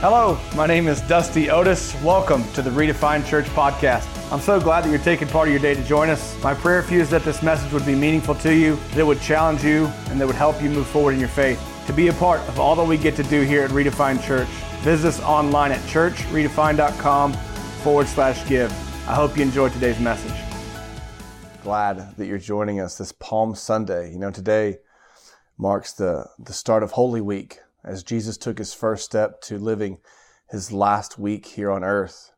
Hello, 0.00 0.38
my 0.54 0.64
name 0.64 0.86
is 0.86 1.00
Dusty 1.00 1.50
Otis. 1.50 2.00
Welcome 2.04 2.44
to 2.52 2.62
the 2.62 2.70
Redefined 2.70 3.26
Church 3.26 3.46
podcast. 3.46 4.06
I'm 4.32 4.38
so 4.38 4.60
glad 4.60 4.84
that 4.84 4.90
you're 4.90 5.00
taking 5.00 5.26
part 5.26 5.48
of 5.48 5.52
your 5.52 5.60
day 5.60 5.74
to 5.74 5.82
join 5.82 6.08
us. 6.08 6.40
My 6.40 6.54
prayer 6.54 6.84
for 6.84 6.94
you 6.94 7.00
is 7.00 7.10
that 7.10 7.24
this 7.24 7.42
message 7.42 7.72
would 7.72 7.84
be 7.84 7.96
meaningful 7.96 8.36
to 8.36 8.54
you, 8.54 8.76
that 8.90 8.98
it 8.98 9.02
would 9.04 9.20
challenge 9.20 9.64
you, 9.64 9.86
and 10.06 10.20
that 10.20 10.26
would 10.28 10.36
help 10.36 10.62
you 10.62 10.70
move 10.70 10.86
forward 10.86 11.14
in 11.14 11.18
your 11.18 11.28
faith. 11.28 11.60
To 11.88 11.92
be 11.92 12.06
a 12.06 12.12
part 12.12 12.38
of 12.42 12.60
all 12.60 12.76
that 12.76 12.84
we 12.84 12.96
get 12.96 13.16
to 13.16 13.24
do 13.24 13.42
here 13.42 13.64
at 13.64 13.70
Redefined 13.70 14.22
Church, 14.22 14.46
visit 14.82 15.08
us 15.08 15.20
online 15.22 15.72
at 15.72 15.80
churchredefined.com 15.80 17.32
forward 17.82 18.06
slash 18.06 18.48
give. 18.48 18.70
I 19.08 19.16
hope 19.16 19.36
you 19.36 19.42
enjoyed 19.42 19.72
today's 19.72 19.98
message. 19.98 20.40
Glad 21.64 22.14
that 22.16 22.26
you're 22.26 22.38
joining 22.38 22.78
us 22.78 22.96
this 22.96 23.10
Palm 23.10 23.56
Sunday. 23.56 24.12
You 24.12 24.20
know, 24.20 24.30
today 24.30 24.78
marks 25.58 25.92
the, 25.92 26.24
the 26.38 26.52
start 26.52 26.84
of 26.84 26.92
Holy 26.92 27.20
Week 27.20 27.58
as 27.84 28.02
Jesus 28.02 28.36
took 28.36 28.58
his 28.58 28.74
first 28.74 29.04
step 29.04 29.40
to 29.42 29.58
living 29.58 29.98
his 30.50 30.72
last 30.72 31.18
week 31.18 31.46
here 31.46 31.70
on 31.70 31.84
earth. 31.84 32.32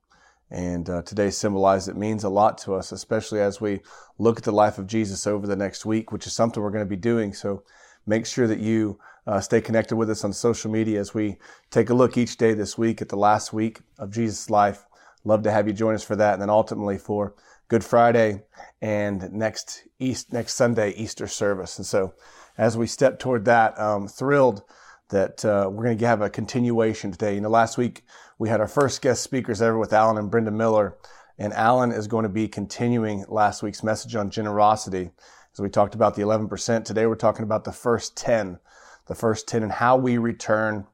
And 0.50 0.90
uh, 0.90 1.02
today 1.02 1.30
symbolized 1.30 1.88
it 1.88 1.96
means 1.96 2.24
a 2.24 2.28
lot 2.28 2.58
to 2.58 2.74
us, 2.74 2.90
especially 2.90 3.40
as 3.40 3.60
we 3.60 3.80
look 4.18 4.38
at 4.38 4.44
the 4.44 4.52
life 4.52 4.78
of 4.78 4.86
Jesus 4.86 5.26
over 5.26 5.46
the 5.46 5.56
next 5.56 5.86
week, 5.86 6.10
which 6.10 6.26
is 6.26 6.32
something 6.32 6.62
we're 6.62 6.70
going 6.70 6.84
to 6.84 6.88
be 6.88 6.96
doing. 6.96 7.32
So 7.32 7.62
make 8.06 8.26
sure 8.26 8.48
that 8.48 8.58
you 8.58 8.98
uh, 9.26 9.40
stay 9.40 9.60
connected 9.60 9.96
with 9.96 10.10
us 10.10 10.24
on 10.24 10.32
social 10.32 10.70
media 10.70 10.98
as 10.98 11.14
we 11.14 11.36
take 11.70 11.90
a 11.90 11.94
look 11.94 12.16
each 12.16 12.36
day 12.36 12.52
this 12.52 12.76
week 12.76 13.00
at 13.00 13.08
the 13.08 13.16
last 13.16 13.52
week 13.52 13.80
of 13.98 14.10
Jesus' 14.10 14.50
life. 14.50 14.86
Love 15.24 15.42
to 15.44 15.52
have 15.52 15.68
you 15.68 15.72
join 15.72 15.94
us 15.94 16.02
for 16.02 16.16
that. 16.16 16.32
And 16.32 16.42
then 16.42 16.50
ultimately 16.50 16.98
for 16.98 17.34
Good 17.68 17.84
Friday 17.84 18.42
and 18.82 19.32
next 19.32 19.84
East, 20.00 20.32
next 20.32 20.54
Sunday, 20.54 20.90
Easter 20.94 21.28
service. 21.28 21.78
And 21.78 21.86
so 21.86 22.14
as 22.58 22.76
we 22.76 22.88
step 22.88 23.20
toward 23.20 23.44
that, 23.44 23.78
um, 23.78 24.08
thrilled 24.08 24.64
that 25.10 25.44
uh, 25.44 25.68
we're 25.70 25.84
going 25.84 25.98
to 25.98 26.06
have 26.06 26.22
a 26.22 26.30
continuation 26.30 27.12
today. 27.12 27.34
You 27.34 27.40
know, 27.40 27.48
last 27.48 27.76
week 27.76 28.04
we 28.38 28.48
had 28.48 28.60
our 28.60 28.68
first 28.68 29.02
guest 29.02 29.22
speakers 29.22 29.60
ever 29.60 29.78
with 29.78 29.92
Alan 29.92 30.16
and 30.16 30.30
Brenda 30.30 30.50
Miller, 30.50 30.96
and 31.38 31.52
Alan 31.52 31.92
is 31.92 32.06
going 32.06 32.22
to 32.22 32.28
be 32.28 32.48
continuing 32.48 33.24
last 33.28 33.62
week's 33.62 33.82
message 33.82 34.16
on 34.16 34.30
generosity. 34.30 35.10
As 35.52 35.60
we 35.60 35.68
talked 35.68 35.94
about 35.94 36.14
the 36.14 36.22
11%, 36.22 36.84
today 36.84 37.06
we're 37.06 37.16
talking 37.16 37.42
about 37.42 37.64
the 37.64 37.72
first 37.72 38.16
10, 38.16 38.58
the 39.06 39.14
first 39.14 39.48
10 39.48 39.62
and 39.62 39.72
how 39.72 39.96
we 39.96 40.16
return 40.16 40.86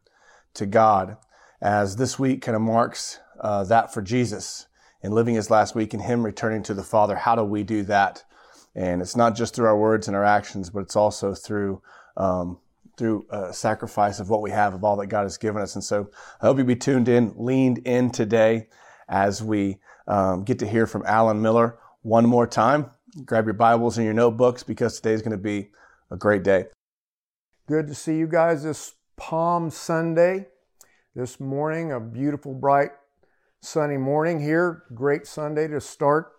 to 0.55 0.67
God. 0.67 1.19
As 1.61 1.97
this 1.97 2.19
week 2.19 2.42
kind 2.42 2.56
of 2.56 2.62
marks 2.62 3.20
uh, 3.41 3.64
that 3.64 3.92
for 3.92 4.03
Jesus 4.03 4.67
and 5.03 5.12
living 5.12 5.34
his 5.34 5.51
last 5.51 5.75
week 5.75 5.92
and 5.92 6.03
him 6.03 6.25
returning 6.25 6.62
to 6.64 6.75
the 6.75 6.83
Father, 6.83 7.17
how 7.17 7.34
do 7.34 7.45
we 7.45 7.62
do 7.62 7.83
that? 7.84 8.25
And 8.75 9.01
it's 9.01 9.17
not 9.17 9.34
just 9.34 9.55
through 9.55 9.67
our 9.67 9.78
words 9.78 10.06
and 10.06 10.17
our 10.17 10.25
actions, 10.25 10.70
but 10.70 10.80
it's 10.80 10.97
also 10.97 11.34
through 11.34 11.83
um, 12.17 12.58
through 12.97 13.27
a 13.30 13.52
sacrifice 13.52 14.20
of 14.20 14.30
what 14.30 14.42
we 14.42 14.50
have, 14.50 14.75
of 14.75 14.84
all 14.84 14.97
that 14.97 15.08
God 15.08 15.25
has 15.25 15.36
given 15.36 15.61
us. 15.61 15.75
And 15.75 15.84
so 15.84 16.11
I 16.41 16.47
hope 16.47 16.58
you 16.58 16.64
be 16.64 16.77
tuned 16.77 17.08
in, 17.08 17.34
leaned 17.36 17.78
in 17.78 18.11
today 18.11 18.69
as 19.08 19.42
we 19.42 19.78
um, 20.06 20.44
get 20.44 20.58
to 20.61 20.66
hear 20.66 20.86
from 20.86 21.05
Alan 21.06 21.42
Miller 21.42 21.78
one 22.02 22.27
more 22.27 22.47
time. 22.47 22.91
Grab 23.24 23.47
your 23.47 23.55
Bibles 23.55 23.98
and 23.98 24.05
your 24.05 24.14
notebooks 24.14 24.62
because 24.62 24.97
today 24.97 25.12
is 25.12 25.22
going 25.22 25.36
to 25.36 25.42
be 25.42 25.70
a 26.11 26.17
great 26.17 26.42
day. 26.42 26.67
Good 27.67 27.89
to 27.89 27.94
see 27.94 28.17
you 28.17 28.27
guys 28.27 28.62
this 28.62 28.94
Palm 29.17 29.70
Sunday. 29.70 30.47
This 31.14 31.41
morning, 31.41 31.92
a 31.92 31.98
beautiful, 31.98 32.52
bright, 32.52 32.91
sunny 33.62 33.97
morning 33.97 34.39
here. 34.39 34.84
Great 34.94 35.27
Sunday 35.27 35.67
to 35.69 35.80
start 35.80 36.33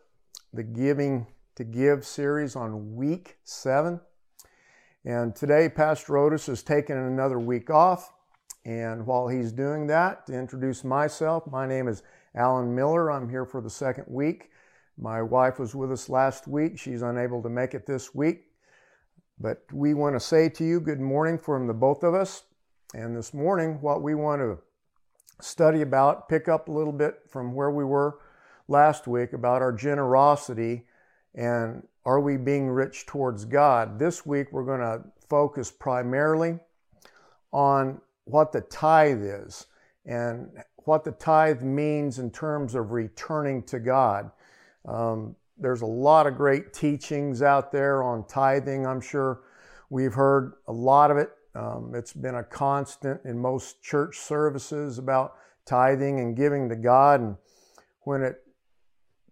the 0.53 0.61
Giving 0.63 1.27
to 1.55 1.63
Give 1.63 2.05
series 2.05 2.55
on 2.55 2.95
week 2.95 3.37
seven. 3.43 3.99
And 5.07 5.33
today, 5.33 5.69
Pastor 5.69 6.17
Otis 6.17 6.47
has 6.47 6.61
taken 6.61 6.97
another 6.97 7.39
week 7.39 7.69
off. 7.69 8.11
And 8.65 9.05
while 9.05 9.29
he's 9.29 9.53
doing 9.53 9.87
that, 9.87 10.27
to 10.27 10.33
introduce 10.33 10.83
myself, 10.83 11.49
my 11.49 11.65
name 11.65 11.87
is 11.87 12.03
Alan 12.35 12.75
Miller. 12.75 13.09
I'm 13.09 13.29
here 13.29 13.45
for 13.45 13.61
the 13.61 13.69
second 13.69 14.03
week. 14.09 14.49
My 14.97 15.21
wife 15.21 15.59
was 15.59 15.73
with 15.73 15.93
us 15.93 16.09
last 16.09 16.45
week. 16.45 16.77
She's 16.77 17.03
unable 17.03 17.41
to 17.43 17.47
make 17.47 17.73
it 17.73 17.85
this 17.85 18.13
week. 18.13 18.47
But 19.39 19.63
we 19.71 19.93
want 19.93 20.17
to 20.17 20.19
say 20.19 20.49
to 20.49 20.65
you 20.65 20.81
good 20.81 20.99
morning 20.99 21.37
from 21.37 21.67
the 21.67 21.73
both 21.73 22.03
of 22.03 22.13
us. 22.13 22.43
And 22.93 23.15
this 23.15 23.33
morning, 23.33 23.79
what 23.79 24.01
we 24.01 24.13
want 24.13 24.41
to 24.41 24.57
study 25.39 25.83
about, 25.83 26.27
pick 26.27 26.49
up 26.49 26.67
a 26.67 26.73
little 26.73 26.91
bit 26.91 27.19
from 27.29 27.53
where 27.53 27.71
we 27.71 27.85
were 27.85 28.19
last 28.67 29.07
week 29.07 29.31
about 29.31 29.61
our 29.61 29.71
generosity 29.71 30.83
and 31.35 31.83
are 32.05 32.19
we 32.19 32.37
being 32.37 32.69
rich 32.69 33.05
towards 33.05 33.45
God? 33.45 33.99
This 33.99 34.25
week 34.25 34.51
we're 34.51 34.65
going 34.65 34.79
to 34.79 35.03
focus 35.29 35.71
primarily 35.71 36.59
on 37.51 37.99
what 38.25 38.51
the 38.51 38.61
tithe 38.61 39.21
is 39.21 39.65
and 40.05 40.49
what 40.85 41.03
the 41.03 41.11
tithe 41.11 41.61
means 41.61 42.19
in 42.19 42.31
terms 42.31 42.75
of 42.75 42.91
returning 42.91 43.61
to 43.63 43.79
God. 43.79 44.31
Um, 44.85 45.35
there's 45.57 45.81
a 45.81 45.87
lot 45.87 46.27
of 46.27 46.37
great 46.37 46.71
teachings 46.71 47.41
out 47.41 47.71
there 47.71 48.03
on 48.03 48.25
tithing. 48.27 48.85
I'm 48.85 49.01
sure 49.01 49.41
we've 49.89 50.13
heard 50.13 50.53
a 50.67 50.71
lot 50.71 51.11
of 51.11 51.17
it. 51.17 51.31
Um, 51.55 51.93
it's 51.95 52.13
been 52.13 52.35
a 52.35 52.43
constant 52.43 53.21
in 53.25 53.37
most 53.37 53.81
church 53.81 54.17
services 54.17 54.97
about 54.99 55.35
tithing 55.65 56.19
and 56.19 56.37
giving 56.37 56.69
to 56.69 56.75
God. 56.75 57.19
And 57.19 57.35
when 58.01 58.21
it 58.21 58.37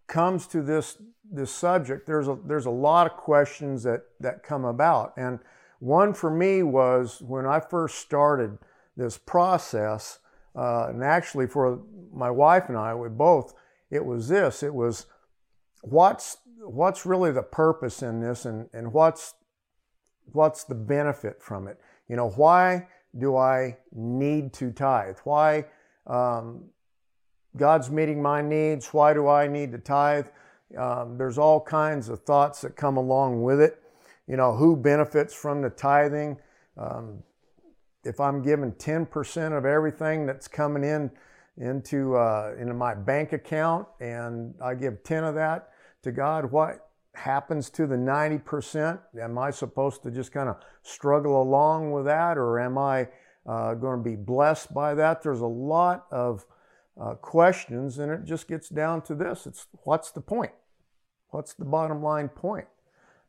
comes 0.08 0.48
to 0.48 0.62
this 0.62 0.98
this 1.32 1.52
subject, 1.52 2.06
there's 2.08 2.28
a 2.28 2.38
there's 2.46 2.66
a 2.66 2.72
lot 2.72 3.08
of 3.08 3.18
questions 3.18 3.84
that 3.84 4.04
that 4.20 4.44
come 4.44 4.66
about, 4.66 5.14
and 5.18 5.40
one 5.80 6.14
for 6.14 6.30
me 6.30 6.64
was 6.64 7.22
when 7.22 7.46
I 7.46 7.60
first 7.60 8.00
started 8.00 8.58
this 8.96 9.18
process, 9.18 10.20
uh, 10.56 10.88
and 10.90 11.04
actually 11.04 11.48
for 11.48 11.82
my 12.14 12.32
wife 12.32 12.70
and 12.70 12.78
I, 12.78 12.96
we 12.96 13.10
both, 13.10 13.54
it 13.92 14.06
was 14.06 14.30
this. 14.30 14.64
It 14.64 14.74
was 14.74 15.06
what's 15.82 16.38
what's 16.60 17.06
really 17.06 17.32
the 17.32 17.44
purpose 17.44 18.02
in 18.02 18.22
this, 18.22 18.46
and 18.46 18.70
and 18.74 18.94
what's 18.94 19.34
what's 20.32 20.64
the 20.64 20.76
benefit 20.76 21.42
from 21.42 21.68
it? 21.68 21.80
You 22.08 22.16
know, 22.16 22.30
why 22.30 22.88
do 23.18 23.38
I 23.38 23.78
need 23.92 24.54
to 24.54 24.72
tithe? 24.72 25.18
Why 25.24 25.66
um, 26.08 26.66
God's 27.56 27.90
meeting 27.90 28.22
my 28.22 28.42
needs? 28.42 28.94
Why 28.94 29.14
do 29.14 29.28
I 29.28 29.48
need 29.48 29.72
to 29.72 29.78
tithe? 29.78 30.28
Um, 30.78 31.18
there's 31.18 31.38
all 31.38 31.62
kinds 31.62 32.10
of 32.10 32.24
thoughts 32.24 32.62
that 32.62 32.76
come 32.76 32.98
along 32.98 33.44
with 33.44 33.62
it. 33.62 33.82
You 34.28 34.38
know, 34.38 34.56
who 34.56 34.76
benefits 34.76 35.34
from 35.34 35.62
the 35.62 35.70
tithing? 35.70 36.38
Um, 36.78 37.24
if 38.04 38.20
I'm 38.20 38.42
giving 38.42 38.72
10% 38.74 39.58
of 39.58 39.66
everything 39.66 40.26
that's 40.26 40.48
coming 40.48 40.84
in 40.84 41.12
into 41.58 42.16
uh, 42.16 42.54
into 42.60 42.74
my 42.74 42.94
bank 42.94 43.32
account 43.32 43.88
and 44.02 44.54
I 44.62 44.76
give 44.76 45.04
10 45.04 45.24
of 45.24 45.36
that 45.36 45.70
to 46.04 46.12
God, 46.12 46.52
what 46.52 46.90
happens 47.14 47.70
to 47.72 47.88
the 47.88 47.96
90%? 47.96 49.00
Am 49.22 49.38
I 49.38 49.52
supposed 49.52 50.04
to 50.04 50.12
just 50.12 50.32
kind 50.32 50.50
of 50.50 50.58
struggle 50.84 51.42
along 51.42 51.92
with 51.92 52.06
that 52.06 52.38
or 52.38 52.60
am 52.60 52.78
I 52.78 53.08
uh, 53.46 53.74
going 53.76 54.04
to 54.04 54.04
be 54.04 54.16
blessed 54.16 54.74
by 54.74 54.94
that? 54.96 55.24
There's 55.24 55.42
a 55.42 55.48
lot 55.48 56.06
of 56.12 56.46
uh, 57.00 57.16
questions, 57.16 58.00
and 58.00 58.12
it 58.12 58.24
just 58.26 58.48
gets 58.48 58.70
down 58.70 59.02
to 59.04 59.16
this: 59.16 59.46
it's 59.46 59.68
what's 59.84 60.12
the 60.12 60.22
point? 60.22 60.52
What's 61.30 61.54
the 61.54 61.66
bottom 61.66 62.02
line 62.02 62.30
point? 62.30 62.68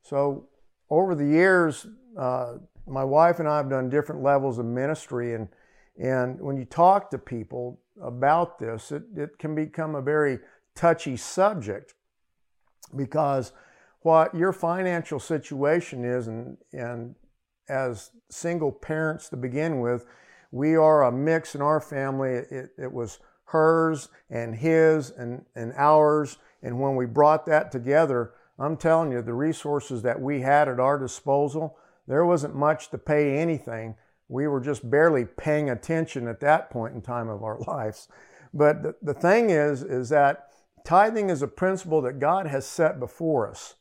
So, 0.03 0.49
over 0.89 1.15
the 1.15 1.27
years, 1.27 1.87
uh, 2.17 2.59
my 2.87 3.03
wife 3.03 3.41
and 3.41 3.49
I 3.49 3.57
have 3.57 3.69
done 3.69 3.91
different 3.91 4.23
levels 4.23 4.59
of 4.59 4.67
ministry, 4.67 5.35
and 5.35 5.49
and 5.99 6.41
when 6.41 6.57
you 6.57 6.65
talk 6.65 7.11
to 7.11 7.19
people 7.19 7.81
about 8.01 8.59
this, 8.59 8.93
it, 8.93 9.03
it 9.17 9.39
can 9.39 9.55
become 9.55 9.95
a 9.95 10.03
very 10.03 10.39
touchy 10.75 11.17
subject 11.17 11.95
because 12.95 13.53
what 14.01 14.35
your 14.35 14.53
financial 14.53 15.19
situation 15.19 16.05
is, 16.05 16.29
and 16.29 16.57
and 16.73 17.17
as 17.69 18.11
single 18.31 18.71
parents 18.71 19.29
to 19.31 19.37
begin 19.37 19.81
with, 19.81 20.07
we 20.53 20.77
are 20.77 21.03
a 21.03 21.11
mix 21.11 21.55
in 21.57 21.63
our 21.63 21.81
family. 21.81 22.31
It, 22.31 22.71
it 22.79 22.93
was 22.93 23.19
hers 23.47 24.09
and 24.31 24.55
his 24.55 25.11
and, 25.11 25.45
and 25.55 25.73
ours. 25.77 26.39
And 26.63 26.81
when 26.81 26.97
we 26.97 27.07
brought 27.07 27.47
that 27.47 27.71
together, 27.73 28.33
I'm 28.59 28.77
telling 28.77 29.13
you, 29.13 29.23
the 29.23 29.35
resources 29.35 30.03
that 30.03 30.21
we 30.21 30.41
had 30.41 30.69
at 30.69 30.81
our 30.81 30.99
disposal, 30.99 31.77
there 32.07 32.25
wasn't 32.25 32.55
much 32.55 32.91
to 32.91 32.99
pay 32.99 33.39
anything. 33.39 33.97
We 34.29 34.47
were 34.47 34.61
just 34.61 34.89
barely 34.91 35.25
paying 35.25 35.71
attention 35.71 36.27
at 36.27 36.41
that 36.41 36.71
point 36.71 36.95
in 36.95 37.03
time 37.03 37.29
of 37.29 37.43
our 37.43 37.59
lives. 37.67 38.09
But 38.53 38.83
the, 38.83 38.95
the 39.03 39.15
thing 39.15 39.51
is, 39.51 39.83
is 39.83 40.09
that 40.09 40.49
tithing 40.85 41.31
is 41.31 41.43
a 41.43 41.49
principle 41.49 42.01
that 42.03 42.19
God 42.19 42.47
has 42.47 42.67
set 42.67 42.99
before 42.99 43.49
us. 43.49 43.75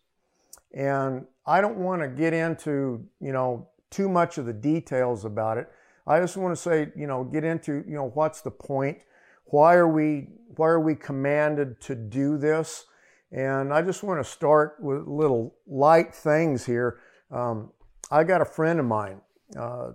And 0.73 1.25
I 1.45 1.61
don't 1.61 1.77
want 1.77 2.01
to 2.01 2.07
get 2.09 2.33
into, 2.33 3.05
you 3.21 3.31
know, 3.31 3.69
too 3.89 4.09
much 4.09 4.37
of 4.37 4.45
the 4.45 4.53
details 4.53 5.23
about 5.23 5.57
it. 5.57 5.69
I 6.05 6.19
just 6.19 6.35
want 6.35 6.55
to 6.55 6.61
say, 6.61 6.91
you 6.95 7.07
know, 7.07 7.23
get 7.23 7.43
into, 7.43 7.83
you 7.87 7.95
know, 7.95 8.11
what's 8.13 8.41
the 8.41 8.51
point? 8.51 8.99
Why 9.45 9.75
are 9.75 9.87
we 9.87 10.27
why 10.55 10.67
are 10.67 10.79
we 10.79 10.95
commanded 10.95 11.81
to 11.81 11.95
do 11.95 12.37
this? 12.37 12.85
And 13.31 13.73
I 13.73 13.81
just 13.81 14.03
want 14.03 14.23
to 14.23 14.29
start 14.29 14.77
with 14.79 15.07
little 15.07 15.55
light 15.67 16.13
things 16.13 16.65
here. 16.65 16.99
Um, 17.31 17.71
I 18.09 18.23
got 18.23 18.41
a 18.41 18.45
friend 18.45 18.79
of 18.79 18.85
mine 18.85 19.19
uh, 19.57 19.91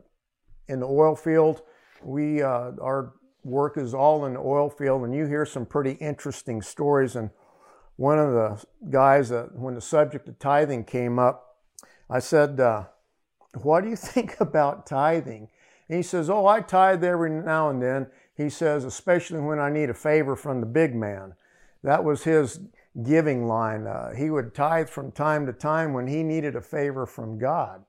in 0.69 0.81
the 0.81 0.87
oil 0.87 1.17
field. 1.17 1.63
We 2.03 2.43
uh, 2.43 2.73
our 2.81 3.15
work 3.45 3.79
is 3.79 3.95
all 3.95 4.27
in 4.27 4.35
the 4.35 4.41
oil 4.41 4.69
field, 4.69 5.05
and 5.05 5.15
you 5.15 5.27
hear 5.27 5.47
some 5.47 5.67
pretty 5.67 5.93
interesting 5.93 6.63
stories. 6.63 7.17
And 7.17 7.31
one 7.97 8.19
of 8.19 8.33
the 8.33 8.65
guys, 8.91 9.31
uh, 9.31 9.49
when 9.53 9.75
the 9.75 9.81
subject 9.81 10.29
of 10.29 10.39
tithing 10.39 10.85
came 10.85 11.19
up, 11.19 11.57
I 12.09 12.19
said, 12.19 12.61
uh, 12.61 12.85
What 13.63 13.83
do 13.83 13.91
you 13.91 13.97
think 14.15 14.41
about 14.41 14.87
tithing? 14.87 15.49
He 15.91 16.03
says, 16.03 16.31
Oh, 16.31 16.47
I 16.47 16.61
tithe 16.61 17.03
every 17.03 17.31
now 17.31 17.69
and 17.69 17.83
then. 17.83 18.07
He 18.37 18.49
says, 18.49 18.85
especially 18.85 19.41
when 19.41 19.59
I 19.59 19.71
need 19.71 19.91
a 19.91 19.95
favor 19.95 20.37
from 20.37 20.61
the 20.61 20.67
big 20.67 20.95
man. 20.95 21.35
That 21.83 22.05
was 22.05 22.25
his 22.25 22.61
giving 23.03 23.47
line. 23.47 23.87
Uh, 23.87 24.15
he 24.15 24.31
would 24.31 24.55
tithe 24.55 24.89
from 24.89 25.11
time 25.13 25.47
to 25.47 25.53
time 25.53 25.93
when 25.93 26.07
he 26.07 26.23
needed 26.23 26.55
a 26.55 26.61
favor 26.61 27.07
from 27.07 27.39
God. 27.39 27.85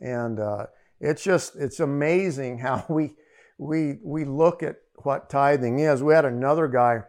And 0.00 0.40
uh, 0.40 0.66
it's 1.00 1.22
just, 1.22 1.56
it's 1.56 1.80
amazing 1.80 2.58
how 2.58 2.84
we, 2.90 3.14
we, 3.56 3.98
we 4.02 4.24
look 4.24 4.62
at 4.62 4.76
what 4.96 5.30
tithing 5.30 5.78
is. 5.78 6.02
We 6.02 6.14
had 6.14 6.24
another 6.24 6.66
guy, 6.66 7.04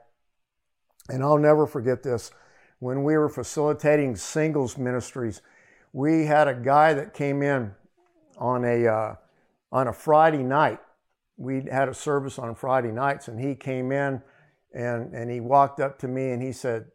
and 1.09 1.23
I'll 1.23 1.37
never 1.37 1.65
forget 1.65 2.03
this, 2.03 2.31
when 2.79 3.03
we 3.03 3.17
were 3.17 3.29
facilitating 3.29 4.15
singles 4.15 4.77
ministries, 4.77 5.41
we 5.91 6.25
had 6.25 6.47
a 6.47 6.53
guy 6.53 6.93
that 6.93 7.13
came 7.13 7.41
in 7.41 7.73
on 8.37 8.65
a, 8.65 8.87
uh, 8.87 9.15
on 9.73 9.87
a 9.87 9.93
Friday 9.93 10.43
night. 10.43 10.79
We 11.35 11.63
had 11.69 11.89
a 11.89 11.93
service 11.93 12.37
on 12.37 12.53
Friday 12.53 12.91
nights, 12.91 13.27
and 13.27 13.39
he 13.39 13.55
came 13.55 13.91
in 13.91 14.21
and, 14.73 15.13
and 15.13 15.29
he 15.29 15.39
walked 15.39 15.79
up 15.79 15.97
to 15.99 16.07
me 16.07 16.29
and 16.29 16.41
he 16.41 16.51
said, 16.51 16.85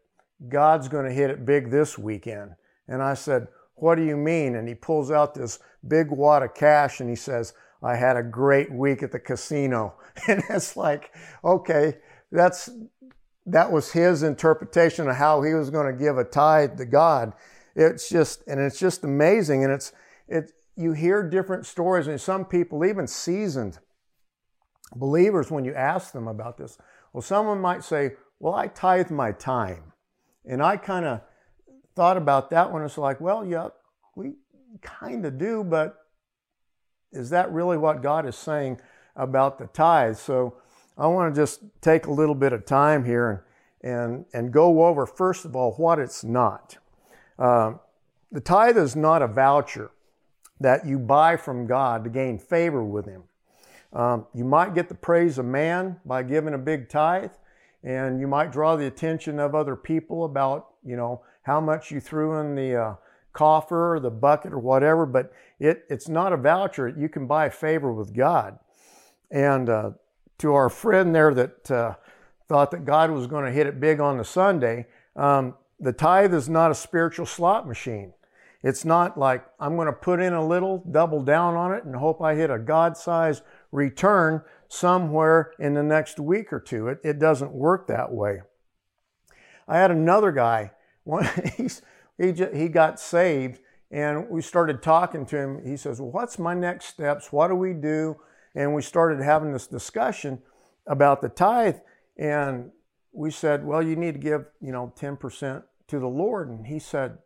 God's 0.48 0.88
going 0.88 1.04
to 1.04 1.12
hit 1.12 1.28
it 1.28 1.44
big 1.44 1.70
this 1.70 1.98
weekend. 1.98 2.52
And 2.86 3.02
I 3.02 3.14
said, 3.14 3.48
What 3.74 3.96
do 3.96 4.04
you 4.04 4.16
mean? 4.16 4.54
And 4.54 4.68
he 4.68 4.76
pulls 4.76 5.10
out 5.10 5.34
this 5.34 5.58
big 5.86 6.10
wad 6.10 6.44
of 6.44 6.54
cash 6.54 7.00
and 7.00 7.10
he 7.10 7.16
says, 7.16 7.52
I 7.82 7.96
had 7.96 8.16
a 8.16 8.22
great 8.22 8.72
week 8.72 9.02
at 9.02 9.12
the 9.12 9.20
casino. 9.20 9.94
And 10.26 10.42
it's 10.50 10.76
like, 10.76 11.14
okay, 11.44 11.98
that's 12.32 12.68
that 13.46 13.70
was 13.70 13.92
his 13.92 14.24
interpretation 14.24 15.08
of 15.08 15.14
how 15.14 15.42
he 15.42 15.54
was 15.54 15.70
going 15.70 15.86
to 15.86 15.96
give 15.96 16.18
a 16.18 16.24
tithe 16.24 16.76
to 16.78 16.84
God. 16.84 17.34
It's 17.76 18.08
just 18.08 18.42
and 18.48 18.58
it's 18.60 18.80
just 18.80 19.04
amazing. 19.04 19.62
And 19.62 19.72
it's 19.72 19.92
it 20.26 20.52
you 20.78 20.92
hear 20.92 21.28
different 21.28 21.66
stories, 21.66 22.06
and 22.06 22.20
some 22.20 22.44
people, 22.44 22.84
even 22.84 23.06
seasoned 23.06 23.78
believers, 24.94 25.50
when 25.50 25.64
you 25.64 25.74
ask 25.74 26.12
them 26.12 26.28
about 26.28 26.56
this, 26.56 26.78
well, 27.12 27.22
someone 27.22 27.60
might 27.60 27.84
say, 27.84 28.12
Well, 28.38 28.54
I 28.54 28.68
tithe 28.68 29.10
my 29.10 29.32
time. 29.32 29.92
And 30.44 30.62
I 30.62 30.76
kind 30.76 31.04
of 31.04 31.20
thought 31.94 32.16
about 32.16 32.50
that 32.50 32.72
one. 32.72 32.82
It's 32.82 32.96
like, 32.96 33.20
well, 33.20 33.44
yeah, 33.44 33.68
we 34.14 34.34
kind 34.82 35.26
of 35.26 35.36
do, 35.36 35.64
but 35.64 35.96
is 37.12 37.30
that 37.30 37.52
really 37.52 37.76
what 37.76 38.02
God 38.02 38.24
is 38.24 38.36
saying 38.36 38.80
about 39.16 39.58
the 39.58 39.66
tithe? 39.66 40.16
So 40.16 40.56
I 40.96 41.06
want 41.08 41.34
to 41.34 41.40
just 41.40 41.60
take 41.80 42.06
a 42.06 42.12
little 42.12 42.34
bit 42.34 42.52
of 42.52 42.64
time 42.64 43.04
here 43.04 43.44
and, 43.82 43.92
and, 43.92 44.24
and 44.32 44.52
go 44.52 44.86
over, 44.86 45.06
first 45.06 45.44
of 45.44 45.54
all, 45.54 45.72
what 45.72 45.98
it's 45.98 46.24
not. 46.24 46.78
Uh, 47.38 47.74
the 48.32 48.40
tithe 48.40 48.78
is 48.78 48.96
not 48.96 49.20
a 49.20 49.26
voucher 49.26 49.90
that 50.60 50.86
you 50.86 50.98
buy 50.98 51.36
from 51.36 51.66
God 51.66 52.04
to 52.04 52.10
gain 52.10 52.38
favor 52.38 52.84
with 52.84 53.06
Him. 53.06 53.24
Um, 53.92 54.26
you 54.34 54.44
might 54.44 54.74
get 54.74 54.88
the 54.88 54.94
praise 54.94 55.38
of 55.38 55.46
man 55.46 55.98
by 56.04 56.22
giving 56.22 56.54
a 56.54 56.58
big 56.58 56.88
tithe, 56.88 57.32
and 57.82 58.20
you 58.20 58.26
might 58.26 58.52
draw 58.52 58.76
the 58.76 58.86
attention 58.86 59.38
of 59.38 59.54
other 59.54 59.76
people 59.76 60.24
about 60.24 60.68
you 60.84 60.96
know 60.96 61.22
how 61.42 61.60
much 61.60 61.90
you 61.90 62.00
threw 62.00 62.38
in 62.38 62.54
the 62.54 62.76
uh, 62.76 62.94
coffer 63.32 63.94
or 63.94 64.00
the 64.00 64.10
bucket 64.10 64.52
or 64.52 64.58
whatever 64.58 65.06
but 65.06 65.32
it, 65.58 65.84
it's 65.88 66.08
not 66.08 66.32
a 66.32 66.36
voucher. 66.36 66.88
You 66.88 67.08
can 67.08 67.26
buy 67.26 67.48
favor 67.48 67.92
with 67.92 68.14
god. 68.14 68.58
And 69.30 69.68
uh, 69.68 69.90
to 70.38 70.54
our 70.54 70.68
friend 70.68 71.14
there 71.14 71.34
that 71.34 71.70
uh, 71.70 71.94
thought 72.48 72.70
that 72.70 72.84
god 72.84 73.10
was 73.10 73.26
going 73.26 73.44
to 73.44 73.50
hit 73.50 73.66
it 73.66 73.80
big 73.80 74.00
on 74.00 74.16
the 74.16 74.24
sunday 74.24 74.86
um, 75.16 75.54
the 75.80 75.92
tithe 75.92 76.32
is 76.32 76.48
not 76.48 76.70
a 76.70 76.74
spiritual 76.74 77.26
slot 77.26 77.66
machine 77.66 78.12
it's 78.62 78.84
not 78.84 79.18
like 79.18 79.44
i'm 79.60 79.76
going 79.76 79.86
to 79.86 79.92
put 79.92 80.20
in 80.20 80.32
a 80.32 80.46
little 80.46 80.84
double 80.90 81.22
down 81.22 81.54
on 81.54 81.72
it 81.72 81.84
and 81.84 81.96
hope 81.96 82.20
i 82.20 82.34
hit 82.34 82.50
a 82.50 82.58
god-sized 82.58 83.42
return 83.72 84.42
somewhere 84.68 85.52
in 85.58 85.74
the 85.74 85.82
next 85.82 86.20
week 86.20 86.52
or 86.52 86.60
two. 86.60 86.88
It, 86.88 87.00
it 87.02 87.18
doesn't 87.18 87.52
work 87.52 87.88
that 87.88 88.12
way. 88.12 88.42
I 89.66 89.78
had 89.78 89.90
another 89.90 90.30
guy, 90.30 90.72
he's, 91.56 91.82
he, 92.18 92.32
just, 92.32 92.54
he 92.54 92.68
got 92.68 93.00
saved 93.00 93.60
and 93.90 94.28
we 94.28 94.42
started 94.42 94.82
talking 94.82 95.24
to 95.26 95.36
him. 95.36 95.64
He 95.64 95.76
says, 95.76 96.00
Well, 96.00 96.10
what's 96.10 96.38
my 96.38 96.54
next 96.54 96.86
steps? 96.86 97.32
What 97.32 97.48
do 97.48 97.54
we 97.54 97.72
do? 97.72 98.16
And 98.54 98.74
we 98.74 98.82
started 98.82 99.22
having 99.22 99.52
this 99.52 99.66
discussion 99.66 100.42
about 100.86 101.22
the 101.22 101.30
tithe. 101.30 101.76
And 102.18 102.70
we 103.12 103.30
said, 103.30 103.64
Well, 103.64 103.82
you 103.82 103.96
need 103.96 104.12
to 104.12 104.20
give, 104.20 104.44
you 104.60 104.72
know, 104.72 104.92
10% 104.98 105.62
to 105.88 105.98
the 105.98 106.06
Lord. 106.06 106.50
And 106.50 106.66
he 106.66 106.78
said, 106.78 107.18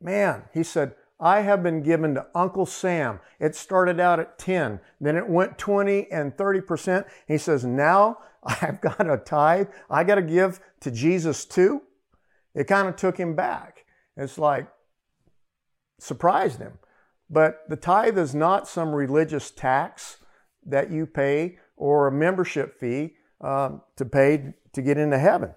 Man, 0.00 0.44
he 0.52 0.62
said, 0.62 0.94
I 1.18 1.40
have 1.40 1.62
been 1.62 1.82
given 1.82 2.14
to 2.14 2.26
Uncle 2.34 2.64
Sam. 2.64 3.20
It 3.38 3.54
started 3.54 4.00
out 4.00 4.20
at 4.20 4.38
10, 4.38 4.80
then 5.00 5.16
it 5.16 5.28
went 5.28 5.58
20 5.58 6.10
and 6.10 6.34
30%. 6.36 7.04
He 7.28 7.36
says, 7.36 7.64
now 7.64 8.18
I've 8.42 8.80
got 8.80 9.10
a 9.10 9.18
tithe. 9.18 9.68
I 9.90 10.04
got 10.04 10.14
to 10.16 10.22
give 10.22 10.60
to 10.80 10.90
Jesus 10.90 11.44
too. 11.44 11.82
It 12.54 12.64
kind 12.64 12.88
of 12.88 12.96
took 12.96 13.18
him 13.18 13.36
back. 13.36 13.84
It's 14.16 14.38
like, 14.38 14.66
surprised 15.98 16.58
him. 16.58 16.78
But 17.28 17.64
the 17.68 17.76
tithe 17.76 18.18
is 18.18 18.34
not 18.34 18.66
some 18.66 18.92
religious 18.92 19.50
tax 19.50 20.16
that 20.66 20.90
you 20.90 21.06
pay 21.06 21.58
or 21.76 22.08
a 22.08 22.12
membership 22.12 22.78
fee 22.78 23.14
um, 23.40 23.82
to 23.96 24.04
pay 24.04 24.54
to 24.72 24.82
get 24.82 24.98
into 24.98 25.18
heaven. 25.18 25.54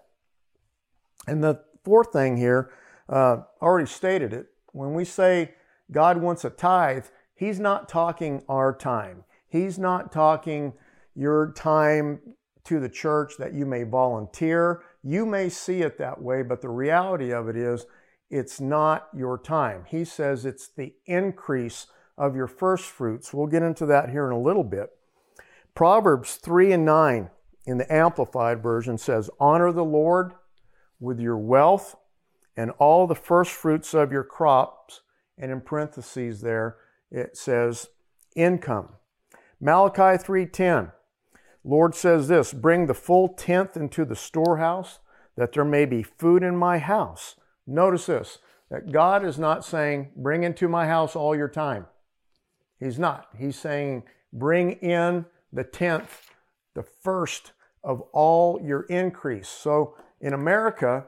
And 1.28 1.44
the 1.44 1.62
fourth 1.84 2.12
thing 2.14 2.38
here, 2.38 2.72
uh, 3.10 3.38
already 3.62 3.88
stated 3.88 4.34
it, 4.34 4.48
when 4.72 4.94
we 4.94 5.06
say 5.06 5.54
God 5.92 6.18
wants 6.18 6.46
a 6.46 6.50
tithe, 6.50 7.06
He's 7.36 7.60
not 7.60 7.90
talking 7.90 8.44
our 8.48 8.76
time. 8.76 9.24
He's 9.48 9.78
not 9.78 10.12
talking 10.12 10.74
your 11.16 11.52
time 11.52 12.20
to 12.64 12.80
the 12.80 12.90
church 12.90 13.34
that 13.38 13.54
you 13.54 13.66
may 13.66 13.84
volunteer. 13.84 14.82
You 15.04 15.26
may 15.26 15.50
see 15.50 15.82
it 15.82 15.98
that 15.98 16.22
way, 16.22 16.42
but 16.44 16.62
the 16.62 16.70
reality 16.70 17.32
of 17.32 17.50
it 17.50 17.58
is 17.58 17.86
it's 18.30 18.62
not 18.62 19.10
your 19.16 19.38
time. 19.38 19.86
He 19.88 20.06
says 20.06 20.46
it's 20.46 20.70
the 20.70 20.94
increase 21.06 21.88
of 22.18 22.36
your 22.36 22.48
first 22.48 22.86
fruits. 22.86 23.34
We'll 23.34 23.48
get 23.48 23.64
into 23.64 23.86
that 23.88 24.10
here 24.10 24.26
in 24.26 24.32
a 24.32 24.40
little 24.40 24.64
bit. 24.64 24.90
Proverbs 25.76 26.36
3 26.36 26.72
and 26.72 26.86
9 26.86 27.30
in 27.66 27.78
the 27.78 27.94
Amplified 27.94 28.62
Version 28.62 28.98
says, 28.98 29.30
Honor 29.40 29.72
the 29.72 29.84
Lord 29.84 30.34
with 31.00 31.20
your 31.20 31.38
wealth 31.38 31.96
and 32.56 32.72
all 32.72 33.08
the 33.08 33.16
first 33.16 33.52
fruits 33.52 33.94
of 33.94 34.12
your 34.12 34.24
crops. 34.24 35.02
And 35.38 35.52
in 35.52 35.62
parentheses 35.62 36.42
there, 36.42 36.78
it 37.12 37.36
says 37.38 37.90
income. 38.36 38.90
Malachi 39.60 40.18
3:10. 40.18 40.92
Lord 41.64 41.96
says 41.96 42.28
this, 42.28 42.52
bring 42.54 42.88
the 42.88 42.94
full 42.94 43.30
tenth 43.30 43.78
into 43.78 44.04
the 44.04 44.18
storehouse 44.18 45.00
that 45.38 45.54
there 45.54 45.66
may 45.66 45.86
be 45.86 46.04
food 46.04 46.44
in 46.44 46.58
my 46.58 46.78
house. 46.78 47.36
Notice 47.66 48.08
this, 48.08 48.40
that 48.70 48.92
God 48.92 49.24
is 49.24 49.40
not 49.40 49.64
saying 49.64 50.12
bring 50.16 50.44
into 50.44 50.68
my 50.68 50.88
house 50.88 51.16
all 51.16 51.36
your 51.36 51.48
time. 51.48 51.88
He's 52.80 53.00
not. 53.00 53.30
He's 53.38 53.58
saying 53.58 54.04
bring 54.34 54.74
in 54.74 55.26
the 55.54 55.64
tenth, 55.64 56.30
the 56.74 56.84
first 56.84 57.54
of 57.84 58.02
all 58.12 58.60
your 58.62 58.82
increase. 58.84 59.48
So 59.48 59.96
in 60.20 60.34
America, 60.34 61.06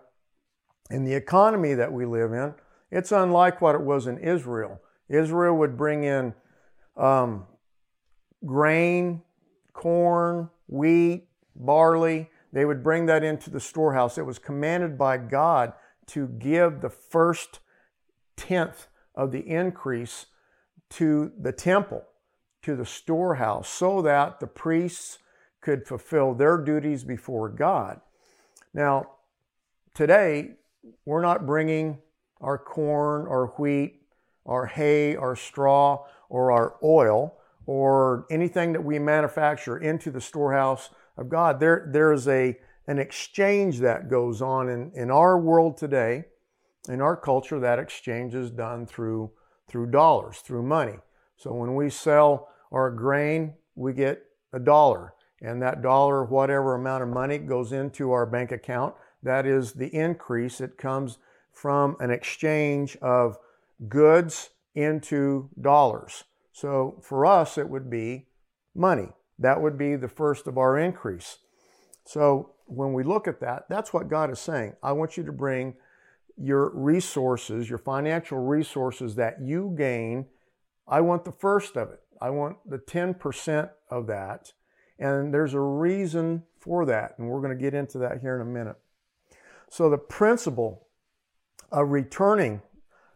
in 0.90 1.04
the 1.04 1.14
economy 1.14 1.74
that 1.74 1.92
we 1.92 2.06
live 2.06 2.34
in, 2.34 2.54
it's 2.92 3.12
unlike 3.12 3.62
what 3.62 3.76
it 3.76 3.82
was 3.82 4.08
in 4.08 4.18
Israel. 4.20 4.80
Israel 5.10 5.56
would 5.58 5.78
bring 5.78 6.04
in 6.04 6.34
um, 6.98 7.46
grain, 8.46 9.22
corn, 9.74 10.50
wheat, 10.68 11.28
barley. 11.56 12.30
They 12.54 12.66
would 12.66 12.84
bring 12.84 13.06
that 13.08 13.24
into 13.24 13.50
the 13.50 13.60
storehouse. 13.60 14.18
It 14.18 14.26
was 14.26 14.40
commanded 14.40 14.98
by 14.98 15.18
God 15.18 15.74
to 16.08 16.28
give 16.28 16.82
the 16.82 16.90
first 16.90 17.60
tenth 18.36 18.88
of 19.16 19.32
the 19.32 19.48
increase 19.48 20.28
to 20.92 21.32
the 21.40 21.52
temple, 21.52 22.04
to 22.62 22.76
the 22.76 22.86
storehouse, 22.86 23.68
so 23.68 24.02
that 24.02 24.40
the 24.40 24.48
priests 24.48 25.18
could 25.62 25.88
fulfill 25.88 26.34
their 26.34 26.58
duties 26.58 27.04
before 27.04 27.50
God. 27.50 28.00
Now, 28.74 29.10
today, 29.94 30.52
we're 31.06 31.22
not 31.22 31.46
bringing 31.46 32.00
our 32.42 32.58
corn, 32.58 33.28
our 33.28 33.48
wheat, 33.58 34.02
our 34.46 34.66
hay, 34.66 35.16
our 35.16 35.36
straw, 35.36 36.06
or 36.30 36.52
our 36.52 36.76
oil, 36.84 37.38
or 37.66 38.26
anything 38.30 38.74
that 38.74 38.84
we 38.84 39.00
manufacture 39.00 39.78
into 39.78 40.12
the 40.12 40.22
storehouse 40.22 40.90
of 41.18 41.30
God. 41.30 41.60
There, 41.60 41.90
there's 41.92 42.28
a, 42.28 42.58
an 42.88 43.00
exchange 43.00 43.80
that 43.80 44.10
goes 44.10 44.42
on 44.42 44.70
in, 44.70 44.92
in 44.94 45.10
our 45.10 45.40
world 45.40 45.78
today. 45.78 46.26
In 46.88 47.02
our 47.02 47.18
culture, 47.18 47.60
that 47.60 47.80
exchange 47.80 48.36
is 48.36 48.52
done 48.52 48.86
through, 48.86 49.32
through 49.68 49.88
dollars, 49.88 50.38
through 50.38 50.62
money. 50.62 50.98
So 51.36 51.52
when 51.54 51.74
we 51.74 51.90
sell 51.90 52.50
our 52.72 52.92
grain, 52.92 53.56
we 53.76 53.94
get 53.94 54.22
a 54.54 54.60
dollar. 54.60 55.14
and 55.42 55.62
that 55.62 55.82
dollar, 55.82 56.24
whatever 56.24 56.76
amount 56.76 57.04
of 57.04 57.10
money 57.10 57.38
goes 57.38 57.72
into 57.72 58.12
our 58.12 58.26
bank 58.26 58.52
account, 58.52 58.96
that 59.26 59.46
is 59.46 59.74
the 59.74 59.94
increase. 59.94 60.62
It 60.62 60.78
comes 60.78 61.18
from 61.52 61.98
an 62.00 62.12
exchange 62.12 62.96
of 63.02 63.38
goods 63.90 64.52
into 64.76 65.50
dollars. 65.60 66.24
So 66.54 67.02
for 67.02 67.26
us, 67.26 67.58
it 67.58 67.70
would 67.70 67.90
be 67.90 68.28
money. 68.74 69.10
That 69.40 69.62
would 69.62 69.78
be 69.78 69.96
the 69.96 70.08
first 70.08 70.48
of 70.48 70.58
our 70.58 70.78
increase. 70.78 71.40
So 72.06 72.52
when 72.68 72.94
we 72.94 73.04
look 73.04 73.28
at 73.28 73.40
that, 73.42 73.66
that's 73.70 73.94
what 73.94 74.10
God 74.10 74.32
is 74.32 74.40
saying. 74.40 74.76
I 74.84 74.92
want 74.92 75.18
you 75.18 75.24
to 75.24 75.32
bring 75.32 75.74
your 76.38 76.70
resources, 76.74 77.70
your 77.70 77.80
financial 77.80 78.38
resources 78.38 79.16
that 79.16 79.42
you 79.42 79.74
gain. 79.78 80.28
I 80.88 81.02
want 81.02 81.26
the 81.26 81.32
first 81.32 81.76
of 81.76 81.90
it. 81.90 82.02
I 82.22 82.30
want 82.30 82.58
the 82.70 82.78
10% 82.78 83.70
of 83.90 84.08
that. 84.08 84.54
And 85.00 85.34
there's 85.34 85.54
a 85.54 85.60
reason 85.60 86.44
for 86.60 86.86
that. 86.86 87.16
And 87.18 87.28
we're 87.28 87.42
going 87.42 87.58
to 87.58 87.62
get 87.62 87.74
into 87.74 87.98
that 88.00 88.22
here 88.22 88.36
in 88.36 88.42
a 88.42 88.50
minute. 88.50 88.78
So, 89.70 89.90
the 89.90 89.98
principle 89.98 90.88
of 91.72 91.90
returning, 91.90 92.62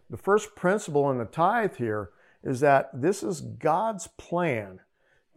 the 0.10 0.18
first 0.18 0.56
principle 0.56 1.10
in 1.12 1.18
the 1.18 1.26
tithe 1.26 1.76
here 1.78 2.12
is 2.44 2.60
that 2.62 2.90
this 2.94 3.24
is 3.24 3.42
God's 3.42 4.08
plan 4.18 4.80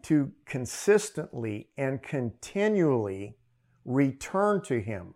to 0.02 0.32
consistently 0.46 1.68
and 1.76 2.02
continually 2.02 3.36
return 3.84 4.62
to 4.62 4.80
Him. 4.80 5.14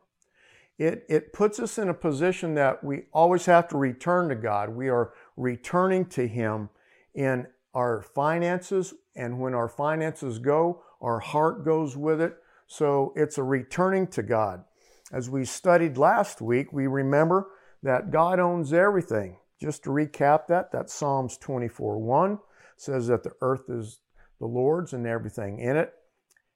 It, 0.79 1.05
it 1.09 1.33
puts 1.33 1.59
us 1.59 1.79
in 1.79 1.89
a 1.89 1.95
position 1.95 2.55
that 2.55 2.85
we 2.85 3.05
always 3.13 3.47
have 3.47 3.69
to 3.69 3.79
return 3.79 4.29
to 4.29 4.35
God. 4.35 4.69
We 4.71 4.89
are 4.89 5.13
returning 5.37 6.07
to 6.07 6.29
Him 6.29 6.69
in 7.15 7.47
our 7.75 8.03
finances, 8.03 8.95
and 9.15 9.39
when 9.41 9.55
our 9.55 9.69
finances 9.69 10.39
go, 10.39 10.83
our 11.01 11.19
heart 11.19 11.65
goes 11.65 11.97
with 11.97 12.21
it. 12.21 12.37
So 12.67 13.13
it's 13.17 13.39
a 13.39 13.43
returning 13.43 14.07
to 14.09 14.23
God. 14.23 14.65
As 15.13 15.31
we 15.31 15.45
studied 15.45 15.97
last 15.97 16.41
week, 16.41 16.73
we 16.73 16.87
remember 16.87 17.49
that 17.83 18.11
God 18.11 18.41
owns 18.41 18.73
everything. 18.73 19.39
Just 19.61 19.85
to 19.85 19.91
recap 19.91 20.49
that, 20.49 20.73
that 20.73 20.91
Psalms 20.91 21.39
24 21.39 21.99
1 21.99 22.39
says 22.77 23.07
that 23.07 23.23
the 23.23 23.33
earth 23.41 23.71
is 23.71 24.01
the 24.39 24.47
Lord's 24.47 24.93
and 24.93 25.07
everything 25.07 25.61
in 25.61 25.77
it. 25.77 25.95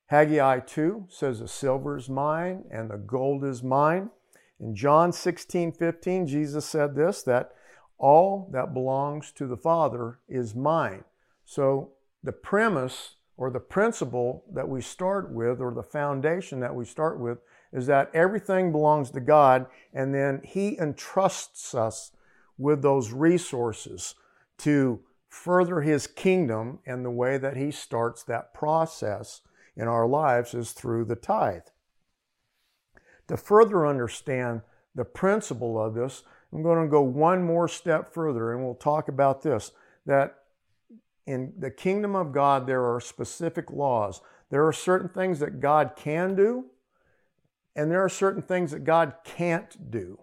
Haggai 0.06 0.60
2 0.60 1.06
says 1.08 1.38
the 1.38 1.48
silver 1.48 1.96
is 1.96 2.08
mine 2.08 2.64
and 2.70 2.90
the 2.90 2.98
gold 2.98 3.44
is 3.44 3.62
mine. 3.62 4.10
In 4.58 4.74
John 4.74 5.12
16 5.12 5.72
15, 5.72 6.26
Jesus 6.26 6.66
said 6.66 6.94
this 6.94 7.22
that 7.22 7.52
all 7.96 8.50
that 8.52 8.74
belongs 8.74 9.30
to 9.32 9.46
the 9.46 9.56
Father 9.56 10.18
is 10.28 10.54
mine. 10.54 11.04
So 11.44 11.92
the 12.22 12.32
premise 12.32 13.14
or 13.36 13.50
the 13.50 13.60
principle 13.60 14.44
that 14.52 14.68
we 14.68 14.82
start 14.82 15.32
with, 15.32 15.62
or 15.62 15.72
the 15.72 15.82
foundation 15.82 16.60
that 16.60 16.74
we 16.74 16.84
start 16.84 17.18
with, 17.18 17.38
is 17.72 17.86
that 17.86 18.10
everything 18.14 18.72
belongs 18.72 19.10
to 19.10 19.20
God, 19.20 19.66
and 19.92 20.14
then 20.14 20.40
He 20.44 20.78
entrusts 20.78 21.74
us 21.74 22.12
with 22.58 22.82
those 22.82 23.12
resources 23.12 24.14
to 24.58 25.00
further 25.28 25.80
His 25.80 26.06
kingdom. 26.06 26.80
And 26.84 27.04
the 27.04 27.10
way 27.10 27.38
that 27.38 27.56
He 27.56 27.70
starts 27.70 28.22
that 28.24 28.52
process 28.52 29.42
in 29.76 29.88
our 29.88 30.06
lives 30.06 30.54
is 30.54 30.72
through 30.72 31.04
the 31.04 31.16
tithe. 31.16 31.68
To 33.28 33.36
further 33.36 33.86
understand 33.86 34.62
the 34.94 35.04
principle 35.04 35.80
of 35.80 35.94
this, 35.94 36.24
I'm 36.52 36.62
going 36.62 36.82
to 36.82 36.90
go 36.90 37.02
one 37.02 37.44
more 37.44 37.68
step 37.68 38.12
further, 38.12 38.52
and 38.52 38.64
we'll 38.64 38.74
talk 38.74 39.08
about 39.08 39.42
this 39.42 39.70
that 40.06 40.34
in 41.26 41.52
the 41.56 41.70
kingdom 41.70 42.16
of 42.16 42.32
God, 42.32 42.66
there 42.66 42.84
are 42.84 43.00
specific 43.00 43.70
laws. 43.70 44.20
There 44.50 44.66
are 44.66 44.72
certain 44.72 45.08
things 45.08 45.38
that 45.38 45.60
God 45.60 45.92
can 45.94 46.34
do, 46.34 46.64
and 47.80 47.90
there 47.90 48.04
are 48.04 48.10
certain 48.10 48.42
things 48.42 48.72
that 48.72 48.84
God 48.84 49.14
can't 49.24 49.90
do. 49.90 50.18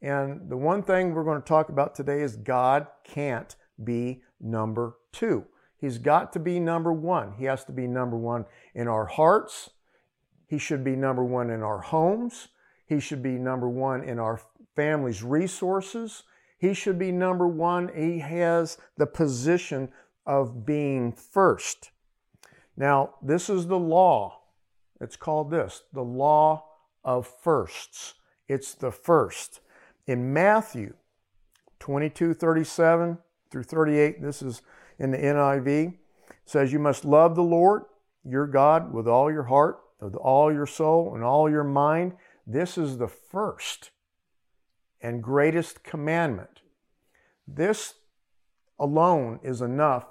And 0.00 0.48
the 0.48 0.56
one 0.56 0.82
thing 0.82 1.12
we're 1.12 1.24
going 1.24 1.42
to 1.42 1.46
talk 1.46 1.68
about 1.68 1.94
today 1.94 2.22
is 2.22 2.36
God 2.36 2.86
can't 3.04 3.54
be 3.84 4.22
number 4.40 4.94
two. 5.12 5.44
He's 5.76 5.98
got 5.98 6.32
to 6.32 6.38
be 6.38 6.58
number 6.58 6.90
one. 6.90 7.34
He 7.36 7.44
has 7.44 7.66
to 7.66 7.72
be 7.72 7.86
number 7.86 8.16
one 8.16 8.46
in 8.74 8.88
our 8.88 9.04
hearts. 9.04 9.68
He 10.46 10.56
should 10.56 10.82
be 10.82 10.96
number 10.96 11.22
one 11.22 11.50
in 11.50 11.62
our 11.62 11.82
homes. 11.82 12.48
He 12.86 12.98
should 12.98 13.22
be 13.22 13.32
number 13.32 13.68
one 13.68 14.02
in 14.02 14.18
our 14.18 14.40
family's 14.74 15.22
resources. 15.22 16.22
He 16.56 16.72
should 16.72 16.98
be 16.98 17.12
number 17.12 17.46
one. 17.46 17.90
He 17.94 18.20
has 18.20 18.78
the 18.96 19.06
position 19.06 19.90
of 20.24 20.64
being 20.64 21.12
first. 21.12 21.90
Now, 22.74 23.16
this 23.20 23.50
is 23.50 23.66
the 23.66 23.78
law. 23.78 24.40
It's 24.98 25.16
called 25.16 25.50
this 25.50 25.82
the 25.92 26.02
law 26.02 26.68
of 27.04 27.26
firsts. 27.26 28.14
It's 28.48 28.74
the 28.74 28.90
first. 28.90 29.60
In 30.06 30.32
Matthew 30.32 30.94
22 31.78 32.34
37 32.34 33.18
through 33.50 33.62
38, 33.62 34.22
this 34.22 34.42
is 34.42 34.62
in 34.98 35.10
the 35.10 35.18
NIV, 35.18 35.94
says, 36.44 36.72
You 36.72 36.78
must 36.78 37.04
love 37.04 37.34
the 37.34 37.42
Lord 37.42 37.84
your 38.24 38.46
God 38.46 38.92
with 38.92 39.08
all 39.08 39.32
your 39.32 39.44
heart, 39.44 39.80
with 40.00 40.14
all 40.14 40.52
your 40.52 40.66
soul, 40.66 41.14
and 41.14 41.24
all 41.24 41.50
your 41.50 41.64
mind. 41.64 42.12
This 42.46 42.76
is 42.76 42.98
the 42.98 43.08
first 43.08 43.90
and 45.00 45.22
greatest 45.22 45.82
commandment. 45.82 46.60
This 47.46 47.94
alone 48.78 49.40
is 49.42 49.62
enough 49.62 50.06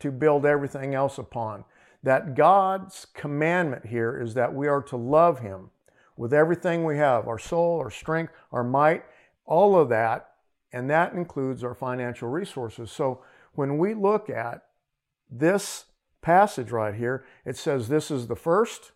to 0.00 0.10
build 0.10 0.44
everything 0.44 0.94
else 0.94 1.18
upon. 1.18 1.64
That 2.02 2.34
God's 2.34 3.06
commandment 3.14 3.86
here 3.86 4.20
is 4.20 4.34
that 4.34 4.52
we 4.52 4.66
are 4.66 4.82
to 4.82 4.96
love 4.96 5.38
Him 5.38 5.70
with 6.16 6.32
everything 6.32 6.84
we 6.84 6.98
have 6.98 7.26
our 7.26 7.38
soul, 7.38 7.78
our 7.78 7.90
strength, 7.90 8.32
our 8.50 8.64
might, 8.64 9.04
all 9.46 9.76
of 9.78 9.88
that, 9.88 10.30
and 10.72 10.88
that 10.90 11.12
includes 11.12 11.62
our 11.64 11.74
financial 11.74 12.28
resources. 12.28 12.90
So 12.90 13.22
when 13.54 13.78
we 13.78 13.94
look 13.94 14.30
at 14.30 14.62
this 15.30 15.86
passage 16.20 16.70
right 16.70 16.94
here, 16.94 17.24
it 17.44 17.56
says 17.56 17.88
this 17.88 18.10
is 18.10 18.26
the 18.26 18.36
first 18.36 18.92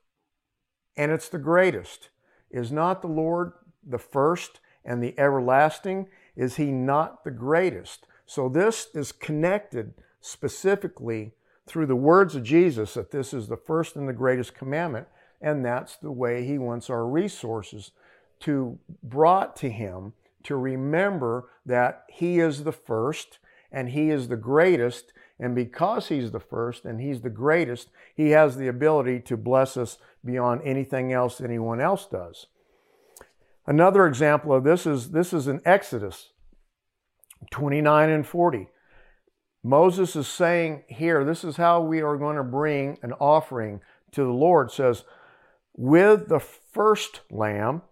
and 0.97 1.13
it's 1.13 1.29
the 1.29 1.39
greatest. 1.39 2.09
Is 2.51 2.73
not 2.73 3.03
the 3.03 3.09
Lord 3.09 3.53
the 3.85 3.99
first 3.99 4.61
and 4.85 5.03
the 5.03 5.19
everlasting? 5.19 6.09
Is 6.37 6.57
He 6.57 6.67
not 6.67 7.25
the 7.25 7.31
greatest? 7.31 8.07
So 8.25 8.49
this 8.49 8.89
is 8.95 9.13
connected 9.13 9.95
specifically 10.21 11.33
through 11.67 11.87
the 11.87 11.97
words 11.97 12.35
of 12.35 12.45
Jesus 12.45 12.95
that 12.95 13.11
this 13.11 13.35
is 13.35 13.49
the 13.49 13.57
first 13.57 13.97
and 13.97 14.09
the 14.09 14.13
greatest 14.13 14.55
commandment, 14.55 15.09
and 15.41 15.65
that's 15.65 15.97
the 15.97 16.11
way 16.11 16.45
he 16.45 16.59
wants 16.59 16.91
our 16.91 17.07
resources 17.07 17.93
to 18.41 18.79
brought 19.03 19.57
to 19.57 19.71
him 19.71 20.13
to 20.43 20.57
remember 20.57 21.49
that 21.65 22.05
he 22.09 22.39
is 22.39 22.65
the 22.65 22.73
first 22.73 23.39
and 23.73 23.91
he 23.91 24.11
is 24.11 24.29
the 24.29 24.37
greatest 24.37 25.13
and 25.39 25.55
because 25.55 26.09
he's 26.09 26.31
the 26.31 26.41
first 26.41 26.85
and 26.85 27.01
he's 27.01 27.21
the 27.21 27.31
greatest 27.31 27.89
he 28.15 28.31
has 28.31 28.57
the 28.57 28.69
ability 28.69 29.21
to 29.21 29.37
bless 29.37 29.77
us 29.77 29.99
beyond 30.25 30.61
anything 30.65 31.13
else 31.13 31.41
anyone 31.41 31.81
else 31.81 32.07
does 32.07 32.47
another 33.67 34.07
example 34.07 34.53
of 34.53 34.65
this 34.65 34.87
is 34.87 35.11
this 35.11 35.33
is 35.33 35.49
in 35.49 35.61
exodus 35.65 36.31
29 37.51 38.11
and 38.11 38.27
40 38.27 38.69
Moses 39.67 40.15
is 40.15 40.29
saying 40.29 40.85
here, 40.87 41.25
this 41.25 41.43
is 41.43 41.57
how 41.57 41.81
we 41.81 42.01
are 42.01 42.17
going 42.17 42.37
to 42.37 42.45
bring 42.45 42.99
an 43.03 43.13
offering 43.15 43.81
to 44.13 44.23
the 44.23 44.31
Lord. 44.31 44.69
It 44.69 44.75
says, 44.75 45.03
with 45.77 46.29
the 46.29 46.41
first 46.41 47.21
lamb, 47.31 47.83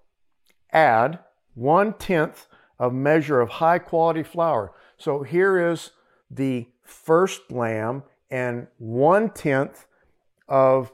add 0.73 1.19
one 1.55 1.93
tenth 1.93 2.47
of 2.79 2.93
measure 2.93 3.41
of 3.41 3.49
high 3.49 3.79
quality 3.79 4.23
flour. 4.23 4.73
So 4.97 5.23
here 5.23 5.71
is 5.71 5.91
the 6.31 6.69
first 6.83 7.53
lamb 7.53 8.03
and 8.31 8.67
one 8.79 9.31
tenth 9.31 9.87
of 10.49 10.93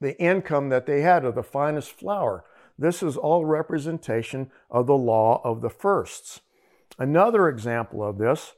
the 0.00 0.20
income 0.20 0.70
that 0.70 0.86
they 0.86 1.02
had 1.02 1.24
of 1.24 1.34
the 1.34 1.42
finest 1.42 1.92
flour. 1.92 2.44
This 2.78 3.02
is 3.02 3.16
all 3.16 3.44
representation 3.44 4.50
of 4.70 4.86
the 4.86 4.96
law 4.96 5.40
of 5.44 5.60
the 5.60 5.70
firsts. 5.70 6.40
Another 6.98 7.48
example 7.48 8.02
of 8.02 8.18
this 8.18 8.54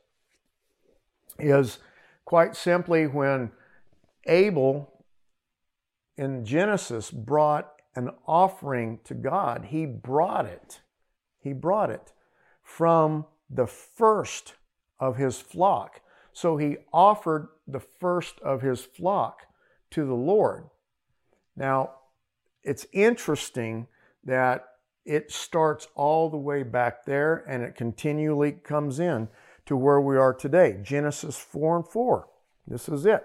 is 1.39 1.79
quite 2.25 2.57
simply 2.57 3.07
when 3.07 3.51
Abel 4.27 4.94
in 6.17 6.45
Genesis 6.45 7.11
brought 7.11 7.71
an 7.97 8.11
offering 8.27 8.99
to 9.05 9.15
God, 9.15 9.67
he 9.67 9.87
brought 9.87 10.47
it. 10.47 10.81
He 11.39 11.53
brought 11.53 11.91
it 11.91 12.13
from 12.63 13.27
the 13.51 13.67
first 13.67 14.55
of 14.99 15.17
his 15.17 15.41
flock. 15.41 16.01
So 16.33 16.57
he 16.57 16.79
offered 16.93 17.49
the 17.67 17.81
first 17.81 18.41
of 18.41 18.63
his 18.63 18.83
flock 18.83 19.43
to 19.91 20.05
the 20.05 20.15
Lord. 20.15 20.65
Now, 21.57 21.93
it's 22.63 22.87
interesting 22.93 23.87
that 24.25 24.65
it 25.05 25.31
starts 25.31 25.87
all 25.95 26.31
the 26.31 26.37
way 26.37 26.63
back 26.63 27.05
there 27.05 27.45
and 27.47 27.63
it 27.63 27.77
continually 27.77 28.53
comes 28.53 28.99
in 28.99 29.29
to 29.67 29.77
where 29.77 30.01
we 30.01 30.17
are 30.17 30.35
today. 30.35 30.79
Genesis 30.83 31.37
4 31.37 31.77
and 31.77 31.87
4. 31.87 32.29
This 32.67 32.89
is 32.89 33.05
it. 33.07 33.25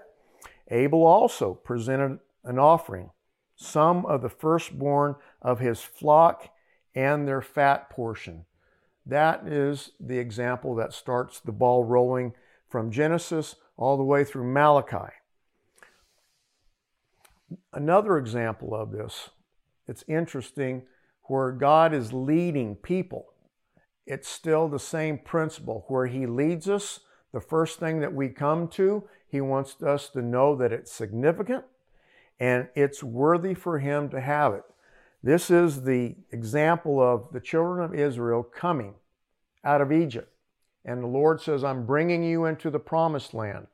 Abel 0.70 1.04
also 1.04 1.54
presented 1.54 2.18
an 2.44 2.58
offering, 2.58 3.10
some 3.56 4.06
of 4.06 4.22
the 4.22 4.28
firstborn 4.28 5.16
of 5.42 5.58
his 5.58 5.80
flock 5.80 6.48
and 6.94 7.26
their 7.26 7.42
fat 7.42 7.90
portion. 7.90 8.44
That 9.06 9.46
is 9.46 9.92
the 10.00 10.18
example 10.18 10.74
that 10.76 10.92
starts 10.92 11.40
the 11.40 11.52
ball 11.52 11.84
rolling 11.84 12.34
from 12.68 12.90
Genesis 12.90 13.56
all 13.76 13.96
the 13.96 14.04
way 14.04 14.24
through 14.24 14.52
Malachi. 14.52 15.12
Another 17.72 18.16
example 18.16 18.74
of 18.74 18.92
this, 18.92 19.30
it's 19.88 20.04
interesting, 20.06 20.82
where 21.24 21.52
God 21.52 21.92
is 21.92 22.12
leading 22.12 22.76
people. 22.76 23.26
It's 24.06 24.28
still 24.28 24.68
the 24.68 24.78
same 24.78 25.18
principle. 25.18 25.84
Where 25.88 26.06
He 26.06 26.26
leads 26.26 26.68
us, 26.68 27.00
the 27.32 27.40
first 27.40 27.78
thing 27.78 28.00
that 28.00 28.14
we 28.14 28.28
come 28.28 28.68
to, 28.68 29.08
He 29.28 29.40
wants 29.40 29.82
us 29.82 30.08
to 30.10 30.22
know 30.22 30.54
that 30.56 30.72
it's 30.72 30.92
significant 30.92 31.64
and 32.40 32.68
it's 32.74 33.02
worthy 33.02 33.54
for 33.54 33.78
Him 33.78 34.08
to 34.08 34.20
have 34.20 34.54
it. 34.54 34.64
This 35.22 35.50
is 35.50 35.82
the 35.82 36.16
example 36.32 37.00
of 37.00 37.30
the 37.32 37.40
children 37.40 37.84
of 37.84 37.94
Israel 37.94 38.42
coming 38.42 38.94
out 39.62 39.82
of 39.82 39.92
Egypt. 39.92 40.32
And 40.84 41.02
the 41.02 41.08
Lord 41.08 41.42
says, 41.42 41.62
I'm 41.62 41.84
bringing 41.84 42.24
you 42.24 42.46
into 42.46 42.70
the 42.70 42.78
promised 42.78 43.34
land. 43.34 43.66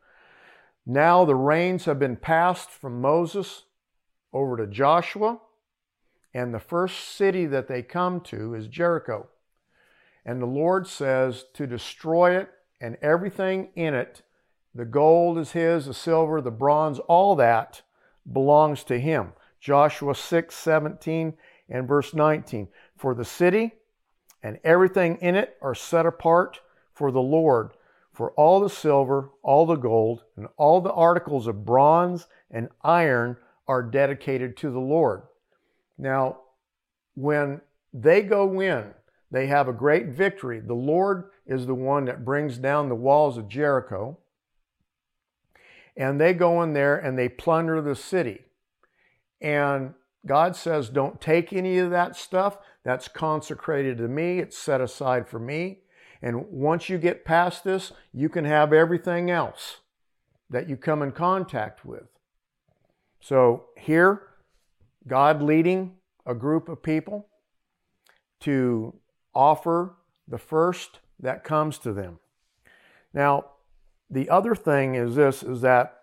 Now 0.84 1.24
the 1.24 1.36
reins 1.36 1.84
have 1.84 2.00
been 2.00 2.16
passed 2.16 2.70
from 2.70 3.00
Moses 3.00 3.62
over 4.32 4.56
to 4.56 4.66
Joshua, 4.66 5.38
and 6.34 6.52
the 6.52 6.58
first 6.58 6.98
city 6.98 7.46
that 7.46 7.68
they 7.68 7.82
come 7.82 8.20
to 8.22 8.54
is 8.54 8.66
Jericho. 8.66 9.28
And 10.24 10.42
the 10.42 10.46
Lord 10.46 10.88
says 10.88 11.44
to 11.54 11.66
destroy 11.66 12.36
it 12.36 12.50
and 12.80 12.96
everything 13.00 13.68
in 13.76 13.94
it 13.94 14.22
the 14.74 14.84
gold 14.84 15.38
is 15.38 15.52
his, 15.52 15.86
the 15.86 15.94
silver, 15.94 16.42
the 16.42 16.50
bronze, 16.50 16.98
all 16.98 17.34
that 17.36 17.80
belongs 18.32 18.84
to 18.84 18.98
him. 18.98 19.32
Joshua 19.60 20.14
6 20.14 20.54
17 20.54 21.34
and 21.68 21.88
verse 21.88 22.14
19. 22.14 22.68
For 22.96 23.14
the 23.14 23.24
city 23.24 23.72
and 24.42 24.58
everything 24.62 25.16
in 25.20 25.34
it 25.34 25.56
are 25.60 25.74
set 25.74 26.06
apart 26.06 26.60
for 26.94 27.10
the 27.10 27.20
Lord. 27.20 27.70
For 28.12 28.30
all 28.32 28.60
the 28.60 28.70
silver, 28.70 29.30
all 29.42 29.66
the 29.66 29.76
gold, 29.76 30.24
and 30.36 30.48
all 30.56 30.80
the 30.80 30.92
articles 30.92 31.46
of 31.46 31.66
bronze 31.66 32.26
and 32.50 32.70
iron 32.82 33.36
are 33.68 33.82
dedicated 33.82 34.56
to 34.58 34.70
the 34.70 34.80
Lord. 34.80 35.22
Now, 35.98 36.38
when 37.14 37.60
they 37.92 38.22
go 38.22 38.60
in, 38.60 38.94
they 39.30 39.46
have 39.48 39.68
a 39.68 39.72
great 39.72 40.06
victory. 40.06 40.60
The 40.60 40.74
Lord 40.74 41.24
is 41.46 41.66
the 41.66 41.74
one 41.74 42.04
that 42.06 42.24
brings 42.24 42.58
down 42.58 42.88
the 42.88 42.94
walls 42.94 43.36
of 43.36 43.48
Jericho. 43.48 44.18
And 45.96 46.20
they 46.20 46.34
go 46.34 46.62
in 46.62 46.72
there 46.72 46.96
and 46.96 47.18
they 47.18 47.28
plunder 47.28 47.80
the 47.80 47.96
city. 47.96 48.42
And 49.40 49.94
God 50.26 50.56
says, 50.56 50.88
Don't 50.88 51.20
take 51.20 51.52
any 51.52 51.78
of 51.78 51.90
that 51.90 52.16
stuff. 52.16 52.58
That's 52.84 53.08
consecrated 53.08 53.98
to 53.98 54.08
me, 54.08 54.38
it's 54.38 54.58
set 54.58 54.80
aside 54.80 55.28
for 55.28 55.38
me. 55.38 55.80
And 56.22 56.46
once 56.50 56.88
you 56.88 56.98
get 56.98 57.24
past 57.24 57.64
this, 57.64 57.92
you 58.12 58.28
can 58.28 58.44
have 58.44 58.72
everything 58.72 59.30
else 59.30 59.78
that 60.48 60.68
you 60.68 60.76
come 60.76 61.02
in 61.02 61.12
contact 61.12 61.84
with. 61.84 62.06
So 63.20 63.66
here, 63.76 64.22
God 65.06 65.42
leading 65.42 65.96
a 66.24 66.34
group 66.34 66.68
of 66.68 66.82
people 66.82 67.28
to 68.40 68.94
offer 69.34 69.96
the 70.26 70.38
first 70.38 71.00
that 71.20 71.44
comes 71.44 71.78
to 71.78 71.92
them. 71.92 72.18
Now, 73.12 73.46
the 74.10 74.30
other 74.30 74.54
thing 74.54 74.94
is 74.94 75.14
this 75.14 75.42
is 75.42 75.60
that 75.62 75.98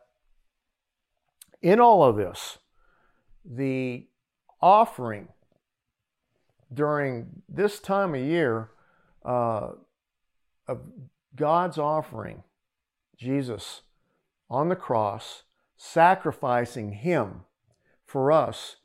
in 1.62 1.80
all 1.80 2.04
of 2.04 2.18
this, 2.18 2.58
the 3.46 4.08
offering 4.62 5.30
during 6.74 7.44
this 7.48 7.80
time 7.80 8.16
of 8.16 8.22
year 8.22 8.70
uh, 9.24 9.70
of 10.68 10.82
God's 11.36 11.78
offering, 11.78 12.44
Jesus 13.18 13.82
on 14.50 14.70
the 14.70 14.76
cross 14.76 15.44
sacrificing 15.78 16.92
Him 16.92 17.42
for 18.06 18.32
us 18.32 18.78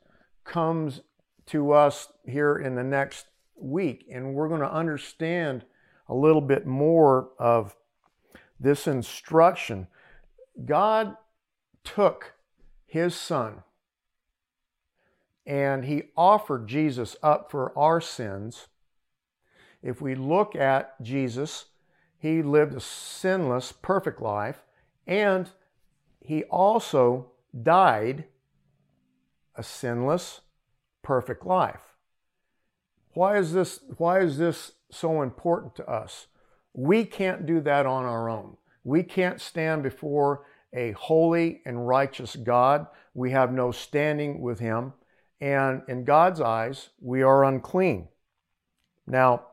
comes 0.43 1.01
to 1.45 1.71
us 1.71 2.11
here 2.25 2.57
in 2.57 2.75
the 2.75 2.83
next 2.83 3.27
week. 3.55 4.05
And 4.11 4.33
we're 4.33 4.47
going 4.47 4.61
to 4.61 4.71
understand 4.71 5.65
a 6.07 6.15
little 6.15 6.41
bit 6.41 6.65
more 6.65 7.29
of 7.37 7.75
this 8.59 8.87
instruction. 8.87 9.87
God 10.65 11.15
took 11.83 12.33
His 12.85 13.15
Son 13.15 13.63
and 15.45 15.85
He 15.85 16.03
offered 16.15 16.67
Jesus 16.67 17.15
up 17.23 17.49
for 17.49 17.77
our 17.77 18.01
sins. 18.01 18.67
If 19.81 20.01
we 20.01 20.15
look 20.15 20.55
at 20.55 21.01
Jesus, 21.01 21.65
He 22.17 22.41
lived 22.41 22.73
a 22.75 22.81
sinless, 22.81 23.71
perfect 23.71 24.21
life, 24.21 24.63
and 25.07 25.49
he 26.29 26.43
also 26.43 27.31
died 27.59 28.25
a 29.55 29.63
sinless, 29.63 30.41
perfect 31.01 31.43
life. 31.43 31.95
Why 33.15 33.37
is 33.37 33.53
this, 33.53 33.79
why 33.97 34.19
is 34.19 34.37
this 34.37 34.73
so 34.91 35.23
important 35.23 35.75
to 35.77 35.89
us? 35.89 36.27
We 36.79 37.03
can't 37.03 37.45
do 37.45 37.59
that 37.61 37.85
on 37.85 38.05
our 38.05 38.29
own. 38.29 38.55
We 38.85 39.03
can't 39.03 39.41
stand 39.41 39.83
before 39.83 40.45
a 40.71 40.91
holy 40.93 41.61
and 41.65 41.85
righteous 41.85 42.37
God. 42.37 42.87
We 43.13 43.31
have 43.31 43.51
no 43.51 43.71
standing 43.71 44.39
with 44.39 44.59
Him. 44.59 44.93
And 45.41 45.81
in 45.89 46.05
God's 46.05 46.39
eyes, 46.39 46.87
we 47.01 47.21
are 47.21 47.43
unclean. 47.43 48.07
Now, 49.05 49.47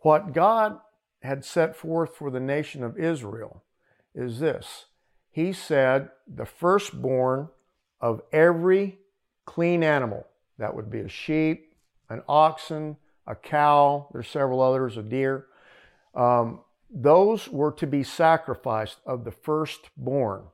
what 0.00 0.32
God 0.32 0.80
had 1.22 1.44
set 1.44 1.76
forth 1.76 2.16
for 2.16 2.32
the 2.32 2.40
nation 2.40 2.82
of 2.82 2.98
Israel 2.98 3.62
is 4.12 4.40
this 4.40 4.86
he 5.30 5.52
said, 5.52 6.08
the 6.26 6.46
firstborn 6.46 7.48
of 8.00 8.22
every 8.32 8.98
clean 9.44 9.84
animal. 9.84 10.26
That 10.58 10.74
would 10.74 10.90
be 10.90 10.98
a 10.98 11.08
sheep, 11.08 11.76
an 12.08 12.22
oxen, 12.28 12.96
a 13.28 13.36
cow, 13.36 14.08
there's 14.12 14.26
several 14.26 14.60
others, 14.60 14.96
a 14.96 15.02
deer. 15.04 15.46
Um, 16.14 16.60
those 16.92 17.48
were 17.48 17.72
to 17.72 17.86
be 17.86 18.02
sacrificed 18.02 18.98
of 19.06 19.24
the 19.24 19.30
firstborn. 19.30 20.44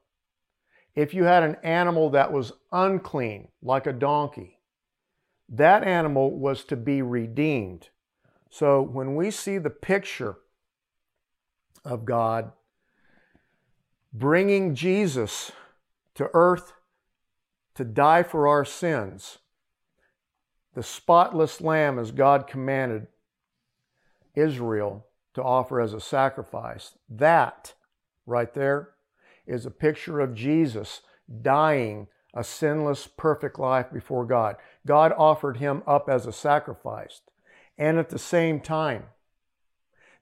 If 0.95 1.15
you 1.15 1.25
had 1.25 1.43
an 1.43 1.57
animal 1.63 2.11
that 2.11 2.33
was 2.33 2.53
unclean, 2.73 3.49
like 3.63 3.87
a 3.87 3.93
donkey, 3.93 4.59
that 5.49 5.85
animal 5.85 6.37
was 6.37 6.65
to 6.65 6.77
be 6.77 7.03
redeemed. 7.03 7.89
So 8.51 8.83
when 8.83 9.15
we 9.15 9.31
see 9.31 9.59
the 9.59 9.71
picture 9.71 10.37
of 11.85 12.05
God 12.05 12.53
bringing 14.13 14.75
Jesus 14.75 15.53
to 16.15 16.31
earth 16.33 16.73
to 17.75 17.85
die 17.85 18.23
for 18.23 18.49
our 18.49 18.65
sins, 18.65 19.39
the 20.75 20.83
spotless 20.83 21.61
lamb 21.61 21.99
as 21.99 22.11
God 22.11 22.47
commanded 22.47 23.07
Israel 24.35 25.06
to 25.37 25.43
offer 25.43 25.81
as 25.83 25.93
a 25.93 26.01
sacrifice. 26.01 26.95
That 27.11 27.75
right 28.25 28.53
there 28.55 28.95
is 29.47 29.67
a 29.67 29.71
picture 29.71 30.19
of 30.19 30.35
Jesus 30.35 31.03
dying 31.43 32.09
a 32.33 32.43
sinless, 32.43 33.07
perfect 33.07 33.59
life 33.59 33.87
before 33.93 34.25
God. 34.25 34.57
God 34.87 35.13
offered 35.17 35.59
him 35.59 35.83
up 35.87 36.09
as 36.09 36.27
a 36.27 36.33
sacrifice. 36.33 37.21
And 37.77 37.99
at 37.99 38.09
the 38.09 38.19
same 38.19 38.61
time, 38.61 39.05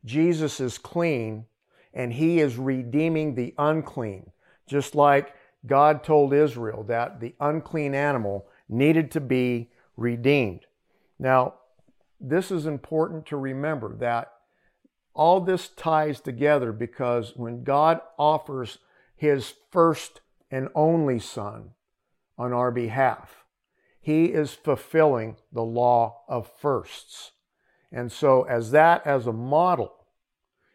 Jesus 0.04 0.60
is 0.60 0.78
clean 0.78 1.46
and 1.92 2.12
he 2.12 2.40
is 2.40 2.56
redeeming 2.56 3.34
the 3.34 3.54
unclean, 3.56 4.32
just 4.66 4.96
like 4.96 5.34
God 5.64 6.02
told 6.02 6.34
Israel 6.34 6.82
that 6.84 7.20
the 7.20 7.34
unclean 7.38 7.94
animal 7.94 8.46
needed 8.68 9.12
to 9.12 9.20
be 9.20 9.70
redeemed. 9.96 10.66
Now, 11.20 11.54
this 12.20 12.50
is 12.50 12.66
important 12.66 13.26
to 13.26 13.36
remember 13.36 13.94
that 13.96 14.33
all 15.14 15.40
this 15.40 15.68
ties 15.68 16.20
together 16.20 16.72
because 16.72 17.32
when 17.36 17.64
God 17.64 18.00
offers 18.18 18.78
his 19.16 19.54
first 19.70 20.20
and 20.50 20.68
only 20.74 21.18
Son 21.18 21.70
on 22.36 22.52
our 22.52 22.70
behalf, 22.70 23.44
he 24.00 24.26
is 24.26 24.52
fulfilling 24.52 25.36
the 25.52 25.62
law 25.62 26.24
of 26.28 26.50
firsts. 26.60 27.32
And 27.90 28.10
so, 28.10 28.42
as 28.42 28.72
that 28.72 29.06
as 29.06 29.26
a 29.26 29.32
model, 29.32 29.94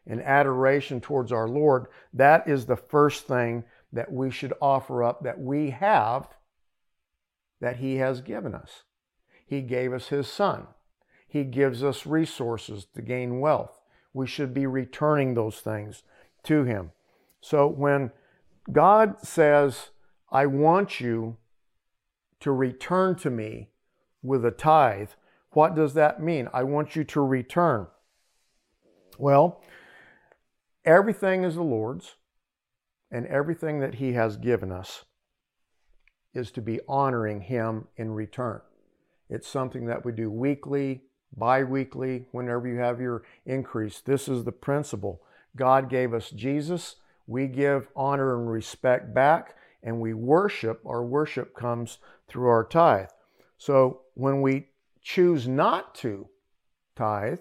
in 0.10 0.22
adoration 0.22 1.00
towards 1.00 1.32
our 1.32 1.48
Lord, 1.48 1.86
that 2.14 2.48
is 2.48 2.66
the 2.66 2.76
first 2.76 3.28
thing 3.28 3.64
that 3.94 4.12
we 4.12 4.32
should 4.32 4.54
offer 4.60 5.04
up 5.04 5.24
that 5.24 5.40
we 5.40 5.70
have 5.70 6.28
that 7.62 7.78
He 7.78 7.98
has 7.98 8.22
given 8.22 8.56
us. 8.56 8.84
He 9.46 9.62
gave 9.62 9.94
us 9.94 10.08
His 10.08 10.28
Son. 10.28 10.68
He 11.28 11.44
gives 11.44 11.84
us 11.84 12.08
resources 12.08 12.88
to 12.96 13.02
gain 13.04 13.40
wealth. 13.40 13.79
We 14.14 14.28
should 14.28 14.54
be 14.54 14.66
returning 14.66 15.34
those 15.34 15.60
things 15.60 16.04
to 16.44 16.64
Him. 16.64 16.92
So 17.42 17.68
when 17.68 18.12
God 18.72 19.22
says, 19.22 19.90
I 20.32 20.46
want 20.46 21.00
you 21.00 21.38
to 22.40 22.52
return 22.52 23.16
to 23.16 23.30
me 23.30 23.70
with 24.22 24.46
a 24.46 24.52
tithe. 24.52 25.10
What 25.52 25.76
does 25.76 25.94
that 25.94 26.22
mean? 26.22 26.48
I 26.54 26.64
want 26.64 26.96
you 26.96 27.04
to 27.06 27.22
return. 27.22 27.88
Well, 29.18 29.62
everything 30.86 31.44
is 31.44 31.56
the 31.56 31.64
Lord's, 31.64 32.16
and 33.12 33.26
everything 33.28 33.80
that 33.80 33.96
He 33.96 34.14
has 34.14 34.38
given 34.38 34.72
us 34.72 35.06
is 36.34 36.52
to 36.52 36.62
be 36.62 36.80
honoring 36.88 37.42
Him 37.42 37.88
in 37.98 38.12
return. 38.12 38.62
It's 39.30 39.48
something 39.48 39.86
that 39.88 40.06
we 40.06 40.12
do 40.12 40.30
weekly, 40.30 41.04
bi 41.36 41.64
weekly, 41.64 42.26
whenever 42.32 42.68
you 42.68 42.78
have 42.78 43.00
your 43.00 43.24
increase. 43.46 44.02
This 44.02 44.28
is 44.28 44.44
the 44.44 44.52
principle. 44.52 45.22
God 45.56 45.90
gave 45.90 46.14
us 46.14 46.30
Jesus. 46.30 46.96
We 47.28 47.48
give 47.48 47.88
honor 47.96 48.38
and 48.38 48.50
respect 48.50 49.14
back, 49.14 49.56
and 49.84 50.00
we 50.00 50.14
worship. 50.14 50.82
Our 50.86 51.04
worship 51.04 51.56
comes 51.56 52.00
through 52.28 52.48
our 52.48 52.64
tithe. 52.64 53.10
So 53.58 54.02
when 54.16 54.42
we 54.42 54.68
choose 55.02 55.48
not 55.48 55.94
to 55.96 56.28
tithe, 56.96 57.40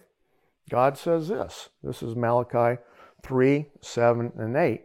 God 0.68 0.98
says 0.98 1.28
this. 1.28 1.70
This 1.82 2.02
is 2.02 2.14
Malachi 2.14 2.80
3 3.22 3.66
7 3.80 4.32
and 4.36 4.56
8. 4.56 4.72
It 4.74 4.84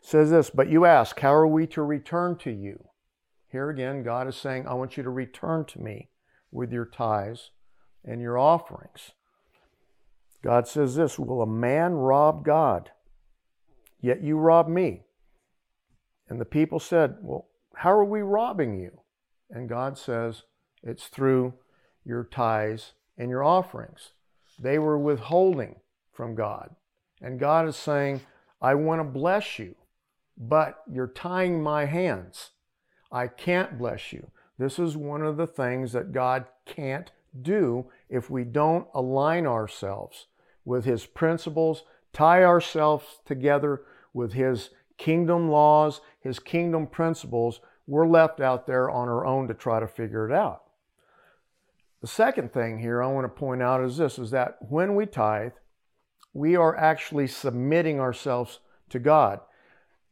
says 0.00 0.30
this, 0.30 0.50
but 0.50 0.68
you 0.68 0.84
ask, 0.84 1.18
How 1.20 1.32
are 1.32 1.46
we 1.46 1.66
to 1.68 1.82
return 1.82 2.36
to 2.38 2.50
you? 2.50 2.84
Here 3.48 3.70
again, 3.70 4.02
God 4.02 4.28
is 4.28 4.36
saying, 4.36 4.66
I 4.66 4.74
want 4.74 4.96
you 4.96 5.02
to 5.02 5.10
return 5.10 5.64
to 5.66 5.80
me 5.80 6.08
with 6.50 6.72
your 6.72 6.84
tithes 6.84 7.50
and 8.04 8.20
your 8.20 8.38
offerings. 8.38 9.12
God 10.42 10.66
says 10.66 10.96
this 10.96 11.18
Will 11.18 11.42
a 11.42 11.46
man 11.46 11.94
rob 11.94 12.44
God? 12.44 12.90
Yet 14.00 14.22
you 14.22 14.36
rob 14.36 14.68
me. 14.68 15.02
And 16.28 16.40
the 16.40 16.44
people 16.44 16.80
said, 16.80 17.16
Well, 17.20 17.46
how 17.76 17.92
are 17.92 18.04
we 18.04 18.22
robbing 18.22 18.78
you? 18.78 19.00
And 19.50 19.68
God 19.68 19.96
says, 19.96 20.42
It's 20.82 21.06
through 21.06 21.54
your 22.04 22.24
tithes 22.24 22.92
and 23.16 23.30
your 23.30 23.44
offerings. 23.44 24.12
They 24.58 24.78
were 24.78 24.98
withholding 24.98 25.76
from 26.12 26.34
God. 26.34 26.74
And 27.20 27.38
God 27.38 27.68
is 27.68 27.76
saying, 27.76 28.20
I 28.60 28.74
want 28.74 29.00
to 29.00 29.04
bless 29.04 29.58
you, 29.58 29.74
but 30.36 30.82
you're 30.90 31.06
tying 31.06 31.62
my 31.62 31.84
hands. 31.84 32.50
I 33.10 33.28
can't 33.28 33.78
bless 33.78 34.12
you. 34.12 34.30
This 34.58 34.78
is 34.78 34.96
one 34.96 35.22
of 35.22 35.36
the 35.36 35.46
things 35.46 35.92
that 35.92 36.12
God 36.12 36.46
can't 36.64 37.10
do 37.40 37.86
if 38.08 38.30
we 38.30 38.44
don't 38.44 38.86
align 38.94 39.46
ourselves 39.46 40.26
with 40.64 40.84
His 40.84 41.06
principles, 41.06 41.84
tie 42.12 42.44
ourselves 42.44 43.20
together 43.24 43.82
with 44.12 44.32
His 44.34 44.70
kingdom 44.98 45.50
laws, 45.50 46.00
His 46.20 46.38
kingdom 46.38 46.86
principles. 46.86 47.60
We're 47.86 48.06
left 48.06 48.40
out 48.40 48.66
there 48.66 48.90
on 48.90 49.08
our 49.08 49.26
own 49.26 49.48
to 49.48 49.54
try 49.54 49.80
to 49.80 49.86
figure 49.86 50.28
it 50.28 50.32
out. 50.32 50.62
The 52.00 52.08
second 52.08 52.52
thing 52.52 52.78
here 52.78 53.02
I 53.02 53.06
want 53.06 53.24
to 53.24 53.40
point 53.40 53.62
out 53.62 53.82
is 53.82 53.96
this 53.96 54.18
is 54.18 54.30
that 54.32 54.58
when 54.68 54.94
we 54.94 55.06
tithe, 55.06 55.52
we 56.34 56.56
are 56.56 56.76
actually 56.76 57.26
submitting 57.26 58.00
ourselves 58.00 58.60
to 58.90 58.98
God. 58.98 59.40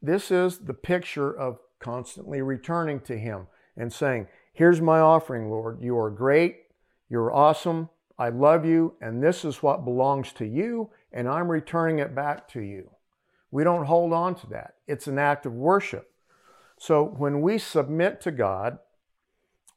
This 0.01 0.31
is 0.31 0.59
the 0.59 0.75
picture 0.75 1.37
of 1.37 1.59
constantly 1.81 2.43
returning 2.43 3.01
to 3.01 3.19
Him 3.19 3.49
and 3.77 3.93
saying, 3.93 4.29
Here's 4.53 4.81
my 4.81 5.01
offering, 5.01 5.51
Lord. 5.51 5.83
You 5.83 5.99
are 5.99 6.11
great. 6.11 6.60
You're 7.11 7.35
awesome. 7.35 7.91
I 8.19 8.29
love 8.31 8.65
you. 8.65 8.95
And 9.01 9.23
this 9.23 9.45
is 9.45 9.63
what 9.63 9.85
belongs 9.85 10.33
to 10.35 10.47
you. 10.47 10.91
And 11.13 11.29
I'm 11.29 11.51
returning 11.51 11.99
it 11.99 12.15
back 12.15 12.49
to 12.51 12.61
you. 12.61 12.91
We 13.51 13.65
don't 13.65 13.87
hold 13.87 14.13
on 14.13 14.37
to 14.37 14.47
that. 14.49 14.75
It's 14.87 15.09
an 15.09 15.19
act 15.19 15.45
of 15.45 15.53
worship. 15.53 16.13
So 16.79 17.05
when 17.05 17.43
we 17.43 17.59
submit 17.59 18.21
to 18.23 18.31
God, 18.31 18.79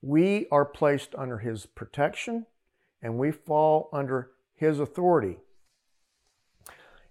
we 0.01 0.47
are 0.51 0.63
placed 0.63 1.15
under 1.17 1.39
His 1.39 1.65
protection 1.65 2.45
and 3.01 3.17
we 3.17 3.31
fall 3.31 3.89
under 3.91 4.31
His 4.55 4.79
authority. 4.79 5.37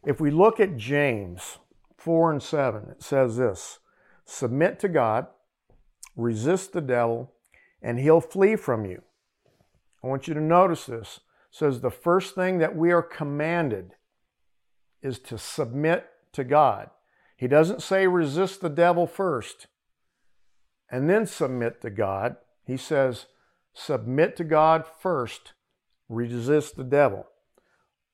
If 0.04 0.20
we 0.20 0.30
look 0.30 0.60
at 0.60 0.76
James 0.76 1.58
4 1.96 2.32
and 2.32 2.42
7, 2.42 2.88
it 2.90 3.02
says 3.02 3.36
this 3.36 3.80
Submit 4.24 4.78
to 4.80 4.88
God, 4.88 5.26
resist 6.16 6.72
the 6.72 6.80
devil, 6.80 7.32
and 7.80 7.98
he'll 7.98 8.20
flee 8.20 8.56
from 8.56 8.84
you. 8.84 9.02
I 10.02 10.08
want 10.08 10.26
you 10.28 10.34
to 10.34 10.40
notice 10.40 10.86
this. 10.86 11.20
It 11.50 11.56
says 11.56 11.80
the 11.80 11.90
first 11.90 12.34
thing 12.34 12.58
that 12.58 12.76
we 12.76 12.92
are 12.92 13.02
commanded 13.02 13.92
is 15.02 15.18
to 15.20 15.38
submit 15.38 16.06
to 16.32 16.44
God. 16.44 16.90
He 17.36 17.48
doesn't 17.48 17.82
say 17.82 18.06
resist 18.06 18.60
the 18.60 18.70
devil 18.70 19.06
first 19.06 19.66
and 20.90 21.08
then 21.08 21.26
submit 21.26 21.80
to 21.82 21.90
God. 21.90 22.36
He 22.64 22.76
says 22.76 23.26
submit 23.74 24.36
to 24.36 24.44
God 24.44 24.84
first, 25.00 25.54
resist 26.08 26.76
the 26.76 26.84
devil. 26.84 27.26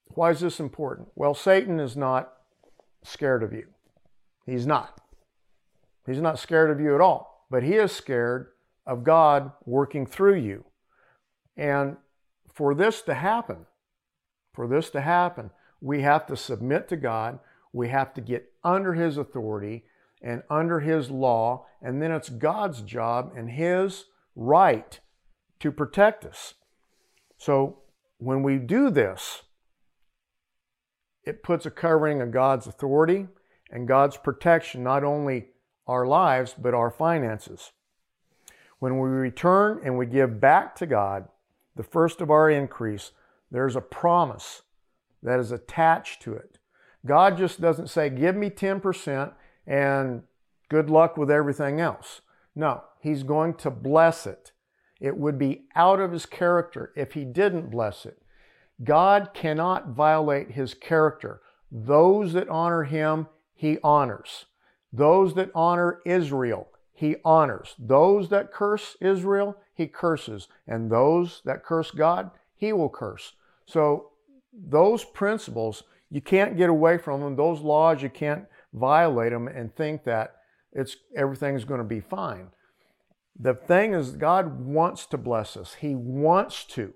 Why 0.09 0.31
is 0.31 0.41
this 0.41 0.61
important? 0.61 1.09
Well, 1.15 1.35
Satan 1.35 1.81
is 1.81 1.97
not 1.97 2.33
scared 3.05 3.43
of 3.43 3.53
you. 3.53 3.67
He's 4.47 4.67
not. 4.67 5.01
He's 6.07 6.21
not 6.21 6.39
scared 6.39 6.71
of 6.71 6.81
you 6.81 6.95
at 6.95 7.01
all, 7.01 7.47
but 7.51 7.63
he 7.63 7.75
is 7.75 7.93
scared 7.93 8.49
of 8.87 9.05
God 9.05 9.53
working 9.67 10.07
through 10.07 10.37
you. 10.37 10.65
And 11.59 11.97
for 12.55 12.75
this 12.75 13.03
to 13.03 13.15
happen, 13.15 13.67
for 14.55 14.69
this 14.69 14.91
to 14.91 15.01
happen, 15.01 15.51
we 15.81 16.03
have 16.03 16.25
to 16.27 16.37
submit 16.37 16.89
to 16.89 16.97
God. 16.97 17.41
We 17.73 17.89
have 17.89 18.15
to 18.15 18.21
get 18.21 18.53
under 18.65 18.95
His 18.95 19.19
authority 19.19 19.85
and 20.23 20.43
under 20.49 20.81
His 20.81 21.11
law. 21.11 21.67
And 21.83 22.01
then 22.01 22.13
it's 22.13 22.29
God's 22.29 22.81
job 22.83 23.33
and 23.37 23.51
His 23.51 24.07
right 24.35 24.99
to 25.61 25.73
protect 25.73 26.25
us. 26.25 26.55
So 27.37 27.81
when 28.19 28.43
we 28.43 28.59
do 28.59 28.89
this, 28.89 29.43
it 31.25 31.43
puts 31.43 31.67
a 31.67 31.71
covering 31.71 32.23
of 32.23 32.31
God's 32.31 32.67
authority 32.67 33.27
and 33.71 33.87
God's 33.87 34.17
protection, 34.17 34.83
not 34.83 35.05
only 35.05 35.49
our 35.87 36.07
lives, 36.07 36.55
but 36.57 36.75
our 36.75 36.91
finances. 36.91 37.73
When 38.79 39.01
we 39.01 39.09
return 39.09 39.81
and 39.85 39.99
we 39.99 40.07
give 40.07 40.41
back 40.41 40.77
to 40.77 40.87
God 40.87 41.29
the 41.79 41.85
first 41.85 42.21
of 42.21 42.29
our 42.29 42.51
increase, 42.51 43.13
there's 43.53 43.77
a 43.77 43.81
promise 43.81 44.63
that 45.23 45.39
is 45.39 45.53
attached 45.53 46.21
to 46.23 46.35
it. 46.35 46.59
God 47.07 47.39
just 47.39 47.61
doesn't 47.61 47.89
say, 47.89 48.11
Give 48.11 48.35
me 48.35 48.51
10% 48.51 49.33
and 49.65 50.25
good 50.69 50.91
luck 50.91 51.17
with 51.17 51.31
everything 51.31 51.81
else. 51.81 52.21
No, 52.57 52.83
He's 53.01 53.23
going 53.23 53.55
to 53.55 53.71
bless 53.71 54.27
it. 54.27 54.51
It 55.01 55.17
would 55.17 55.39
be 55.39 55.67
out 55.77 56.01
of 56.01 56.11
His 56.11 56.27
character 56.27 56.93
if 56.97 57.13
He 57.13 57.25
didn't 57.25 57.71
bless 57.71 58.05
it. 58.05 58.21
God 58.83 59.31
cannot 59.33 59.91
violate 59.91 60.51
His 60.51 60.75
character. 60.75 61.41
Those 61.71 62.33
that 62.33 62.49
honor 62.49 62.83
Him, 62.83 63.29
He 63.55 63.79
honors. 63.85 64.47
Those 64.93 65.35
that 65.35 65.53
honor 65.55 66.01
Israel, 66.05 66.69
he 66.99 67.15
honors. 67.25 67.77
Those 67.79 68.29
that 68.31 68.53
curse 68.53 68.97
Israel, 69.01 69.57
he 69.79 69.87
curses. 69.87 70.49
And 70.67 70.91
those 70.91 71.41
that 71.45 71.65
curse 71.65 71.93
God, 71.93 72.33
he 72.55 72.73
will 72.73 72.91
curse. 72.91 73.33
So 73.65 74.11
those 74.53 75.05
principles, 75.05 75.85
you 76.11 76.21
can't 76.21 76.57
get 76.57 76.69
away 76.69 76.99
from 76.99 77.21
them. 77.21 77.37
Those 77.37 77.61
laws, 77.61 78.03
you 78.03 78.11
can't 78.11 78.47
violate 78.75 79.31
them 79.33 79.47
and 79.47 79.75
think 79.75 80.03
that 80.05 80.35
it's 80.73 80.97
everything's 81.17 81.65
going 81.65 81.79
to 81.79 81.85
be 81.85 82.01
fine. 82.01 82.49
The 83.39 83.55
thing 83.55 83.95
is, 83.95 84.11
God 84.11 84.61
wants 84.61 85.07
to 85.07 85.17
bless 85.17 85.57
us. 85.57 85.75
He 85.75 85.95
wants 85.95 86.65
to, 86.65 86.93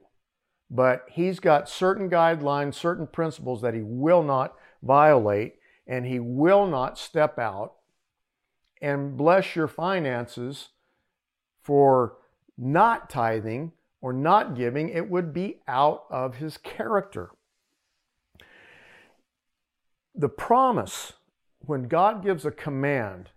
but 0.68 1.06
He's 1.08 1.38
got 1.38 1.68
certain 1.68 2.10
guidelines, 2.10 2.74
certain 2.74 3.06
principles 3.06 3.62
that 3.62 3.74
He 3.74 3.82
will 3.82 4.24
not 4.24 4.56
violate, 4.82 5.54
and 5.86 6.04
He 6.04 6.18
will 6.18 6.66
not 6.66 6.98
step 6.98 7.38
out 7.38 7.74
and 8.80 9.16
bless 9.16 9.54
your 9.54 9.68
finances 9.68 10.70
for 11.62 12.16
not 12.62 13.10
tithing 13.10 13.72
or 14.00 14.12
not 14.12 14.54
giving, 14.54 14.88
it 14.88 15.08
would 15.08 15.32
be 15.32 15.60
out 15.66 16.04
of 16.10 16.36
his 16.36 16.56
character. 16.58 17.30
The 20.14 20.28
promise, 20.28 21.14
when 21.60 21.84
God 21.84 22.22
gives 22.22 22.44
a 22.44 22.50
command 22.50 23.30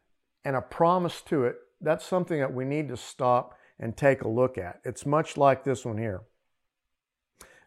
and 0.43 0.55
a 0.55 0.61
promise 0.61 1.21
to 1.23 1.45
it, 1.45 1.57
that's 1.81 2.05
something 2.05 2.39
that 2.39 2.53
we 2.53 2.65
need 2.65 2.87
to 2.89 2.97
stop 2.97 3.57
and 3.79 3.95
take 3.95 4.21
a 4.21 4.27
look 4.27 4.57
at. 4.57 4.81
It's 4.83 5.05
much 5.05 5.37
like 5.37 5.63
this 5.63 5.85
one 5.85 5.97
here. 5.97 6.21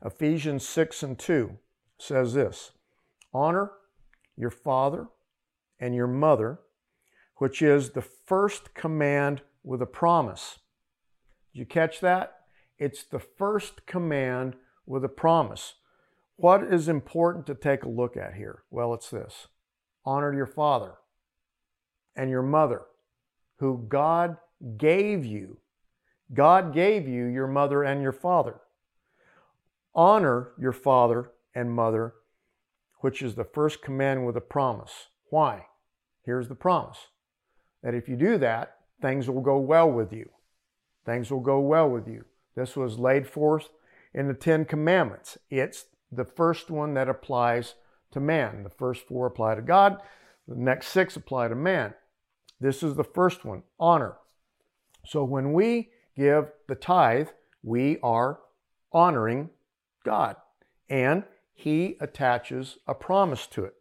Ephesians 0.04 0.66
6 0.66 1.02
and 1.02 1.18
2 1.18 1.58
says 1.98 2.34
this 2.34 2.72
Honor 3.32 3.72
your 4.36 4.50
father 4.50 5.08
and 5.80 5.94
your 5.94 6.06
mother 6.06 6.60
which 7.38 7.62
is 7.62 7.90
the 7.90 8.02
first 8.02 8.74
command 8.74 9.42
with 9.64 9.80
a 9.80 9.86
promise. 9.86 10.58
Did 11.58 11.62
you 11.62 11.66
catch 11.66 11.98
that? 12.02 12.36
It's 12.78 13.02
the 13.02 13.18
first 13.18 13.84
command 13.84 14.54
with 14.86 15.04
a 15.04 15.08
promise. 15.08 15.74
What 16.36 16.62
is 16.62 16.86
important 16.86 17.46
to 17.46 17.56
take 17.56 17.82
a 17.82 17.88
look 17.88 18.16
at 18.16 18.34
here? 18.34 18.62
Well, 18.70 18.94
it's 18.94 19.10
this 19.10 19.48
honor 20.04 20.32
your 20.32 20.46
father 20.46 20.94
and 22.14 22.30
your 22.30 22.44
mother. 22.44 22.82
who 23.56 23.84
God 23.88 24.36
gave 24.76 25.24
you. 25.24 25.58
God 26.32 26.72
gave 26.72 27.08
you 27.08 27.24
your 27.24 27.48
mother 27.48 27.82
and 27.82 28.02
your 28.02 28.12
father. 28.12 28.60
Honor 29.96 30.52
your 30.60 30.70
father 30.70 31.32
and 31.56 31.72
mother, 31.72 32.14
which 33.00 33.20
is 33.20 33.34
the 33.34 33.42
first 33.42 33.82
command 33.82 34.24
with 34.24 34.36
a 34.36 34.40
promise. 34.40 35.08
Why? 35.30 35.66
Here's 36.24 36.46
the 36.46 36.54
promise 36.54 37.08
that 37.82 37.94
if 37.94 38.08
you 38.08 38.14
do 38.14 38.38
that, 38.38 38.76
things 39.02 39.28
will 39.28 39.42
go 39.42 39.58
well 39.58 39.90
with 39.90 40.12
you. 40.12 40.30
Things 41.08 41.30
will 41.30 41.40
go 41.40 41.58
well 41.58 41.88
with 41.88 42.06
you. 42.06 42.26
This 42.54 42.76
was 42.76 42.98
laid 42.98 43.26
forth 43.26 43.70
in 44.12 44.28
the 44.28 44.34
Ten 44.34 44.66
Commandments. 44.66 45.38
It's 45.48 45.86
the 46.12 46.26
first 46.26 46.70
one 46.70 46.92
that 46.92 47.08
applies 47.08 47.76
to 48.10 48.20
man. 48.20 48.62
The 48.62 48.68
first 48.68 49.08
four 49.08 49.26
apply 49.26 49.54
to 49.54 49.62
God, 49.62 50.02
the 50.46 50.54
next 50.54 50.88
six 50.88 51.16
apply 51.16 51.48
to 51.48 51.54
man. 51.54 51.94
This 52.60 52.82
is 52.82 52.94
the 52.94 53.04
first 53.04 53.42
one 53.42 53.62
honor. 53.80 54.16
So 55.06 55.24
when 55.24 55.54
we 55.54 55.88
give 56.14 56.52
the 56.66 56.74
tithe, 56.74 57.28
we 57.62 57.96
are 58.02 58.40
honoring 58.92 59.48
God. 60.04 60.36
And 60.90 61.24
He 61.54 61.96
attaches 62.02 62.76
a 62.86 62.94
promise 62.94 63.46
to 63.46 63.64
it. 63.64 63.76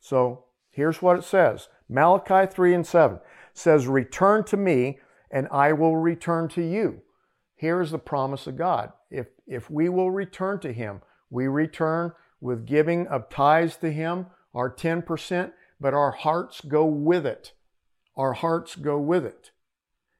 So 0.00 0.46
here's 0.70 1.00
what 1.00 1.16
it 1.16 1.24
says 1.24 1.68
Malachi 1.88 2.52
3 2.52 2.74
and 2.74 2.86
7 2.86 3.20
says, 3.54 3.86
Return 3.86 4.42
to 4.44 4.56
me, 4.56 4.98
and 5.30 5.48
I 5.50 5.72
will 5.72 5.96
return 5.96 6.48
to 6.50 6.62
you. 6.62 7.02
Here's 7.54 7.90
the 7.90 7.98
promise 7.98 8.46
of 8.46 8.56
God. 8.56 8.92
If, 9.10 9.28
if 9.46 9.70
we 9.70 9.88
will 9.88 10.10
return 10.10 10.60
to 10.60 10.72
Him, 10.72 11.00
we 11.30 11.46
return 11.46 12.12
with 12.40 12.66
giving 12.66 13.06
of 13.06 13.28
tithes 13.28 13.76
to 13.78 13.90
Him, 13.90 14.26
our 14.54 14.70
10%, 14.70 15.52
but 15.80 15.94
our 15.94 16.10
hearts 16.10 16.60
go 16.60 16.84
with 16.84 17.26
it. 17.26 17.52
Our 18.16 18.34
hearts 18.34 18.76
go 18.76 18.98
with 18.98 19.24
it. 19.24 19.50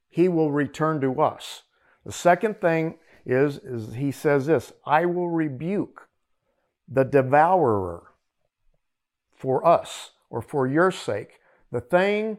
He 0.08 0.28
will 0.28 0.50
return 0.50 1.00
to 1.02 1.20
us. 1.20 1.62
The 2.04 2.12
second 2.12 2.60
thing 2.60 2.98
is, 3.24 3.58
is 3.58 3.94
He 3.94 4.10
says 4.10 4.46
this 4.46 4.72
I 4.84 5.04
will 5.06 5.28
rebuke 5.28 6.08
the 6.88 7.04
devourer 7.04 8.04
for 9.34 9.66
us 9.66 10.12
or 10.30 10.40
for 10.40 10.66
your 10.66 10.90
sake. 10.90 11.40
The 11.70 11.80
thing 11.80 12.38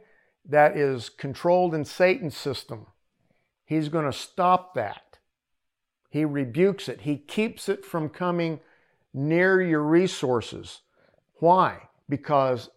that 0.49 0.77
is 0.77 1.09
controlled 1.09 1.75
in 1.75 1.85
Satan's 1.85 2.37
system, 2.37 2.87
He's 3.65 3.89
going 3.89 4.05
to 4.05 4.13
stop 4.13 4.75
that. 4.75 5.17
He 6.09 6.23
rebukes 6.23 6.87
it. 6.87 7.01
He 7.01 7.17
keeps 7.17 7.67
it 7.67 7.83
from 7.85 8.09
coming 8.09 8.61
near 9.13 9.61
your 9.61 9.83
resources. 9.83 10.81
Why? 11.39 11.89
Because 12.07 12.69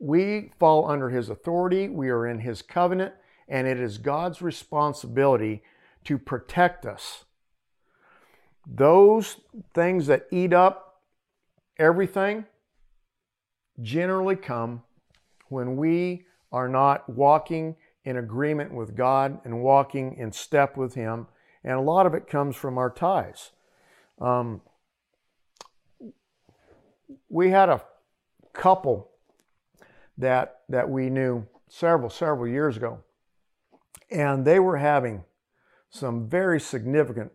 we 0.00 0.50
fall 0.58 0.90
under 0.90 1.10
His 1.10 1.28
authority, 1.28 1.88
we 1.88 2.08
are 2.08 2.26
in 2.26 2.40
His 2.40 2.62
covenant, 2.62 3.14
and 3.48 3.66
it 3.66 3.78
is 3.78 3.98
God's 3.98 4.42
responsibility 4.42 5.62
to 6.04 6.18
protect 6.18 6.84
us. 6.84 7.24
Those 8.66 9.36
things 9.72 10.06
that 10.08 10.26
eat 10.32 10.52
up 10.52 11.02
everything 11.78 12.46
generally 13.80 14.36
come 14.36 14.82
when 15.48 15.76
we 15.76 16.24
are 16.54 16.68
not 16.68 17.08
walking 17.08 17.74
in 18.04 18.16
agreement 18.16 18.72
with 18.72 18.94
God 18.94 19.40
and 19.44 19.60
walking 19.60 20.16
in 20.16 20.30
step 20.30 20.76
with 20.76 20.94
Him. 20.94 21.26
And 21.64 21.72
a 21.72 21.80
lot 21.80 22.06
of 22.06 22.14
it 22.14 22.28
comes 22.28 22.54
from 22.54 22.78
our 22.78 22.90
ties. 22.90 23.50
Um, 24.20 24.60
we 27.28 27.50
had 27.50 27.68
a 27.68 27.82
couple 28.52 29.10
that 30.16 30.60
that 30.68 30.88
we 30.88 31.10
knew 31.10 31.44
several 31.68 32.08
several 32.08 32.46
years 32.46 32.76
ago, 32.76 33.00
and 34.08 34.44
they 34.44 34.60
were 34.60 34.76
having 34.76 35.24
some 35.90 36.28
very 36.28 36.60
significant 36.60 37.32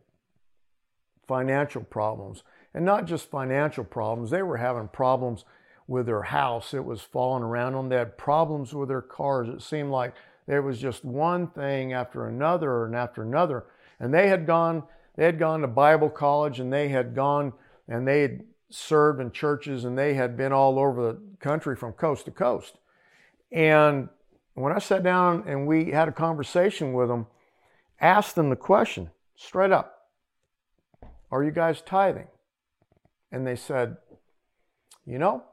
financial 1.27 1.83
problems, 1.83 2.43
and 2.73 2.85
not 2.85 3.05
just 3.05 3.29
financial 3.29 3.83
problems. 3.83 4.31
They 4.31 4.43
were 4.43 4.57
having 4.57 4.87
problems 4.87 5.43
with 5.89 6.05
their 6.05 6.21
house. 6.21 6.73
It 6.73 6.85
was 6.85 7.01
falling 7.01 7.43
around 7.43 7.73
on. 7.73 7.89
They 7.89 7.97
had 7.97 8.17
problems 8.17 8.73
with 8.73 8.89
their 8.89 9.01
cars. 9.01 9.49
It 9.49 9.63
seemed 9.63 9.89
like 9.89 10.13
there 10.45 10.61
was 10.61 10.79
just 10.79 11.03
one 11.03 11.47
thing 11.47 11.93
after 11.93 12.27
another 12.27 12.85
and 12.85 12.95
after 12.95 13.23
another. 13.23 13.65
And 13.99 14.13
they 14.13 14.29
had 14.29 14.45
gone, 14.45 14.83
they 15.15 15.25
had 15.25 15.39
gone 15.39 15.61
to 15.61 15.67
Bible 15.67 16.09
college 16.09 16.59
and 16.59 16.71
they 16.71 16.89
had 16.89 17.15
gone 17.15 17.53
and 17.87 18.07
they 18.07 18.21
had 18.21 18.43
served 18.69 19.19
in 19.19 19.31
churches 19.31 19.83
and 19.83 19.97
they 19.97 20.13
had 20.13 20.37
been 20.37 20.53
all 20.53 20.77
over 20.77 21.01
the 21.01 21.19
country 21.39 21.75
from 21.75 21.93
coast 21.93 22.25
to 22.25 22.31
coast. 22.31 22.77
And 23.51 24.09
when 24.53 24.71
I 24.71 24.79
sat 24.79 25.01
down 25.01 25.45
and 25.47 25.65
we 25.65 25.91
had 25.91 26.07
a 26.07 26.11
conversation 26.11 26.93
with 26.93 27.07
them, 27.07 27.25
asked 27.99 28.35
them 28.35 28.51
the 28.51 28.55
question 28.55 29.09
straight 29.35 29.71
up 29.71 30.07
Are 31.31 31.43
you 31.43 31.51
guys 31.51 31.81
tithing? 31.81 32.27
And 33.31 33.45
they 33.45 33.55
said, 33.55 33.97
You 35.05 35.17
know, 35.17 35.43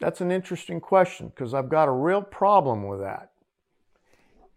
that's 0.00 0.20
an 0.20 0.30
interesting 0.30 0.80
question 0.80 1.28
because 1.28 1.54
I've 1.54 1.68
got 1.68 1.88
a 1.88 1.92
real 1.92 2.22
problem 2.22 2.86
with 2.86 3.00
that. 3.00 3.30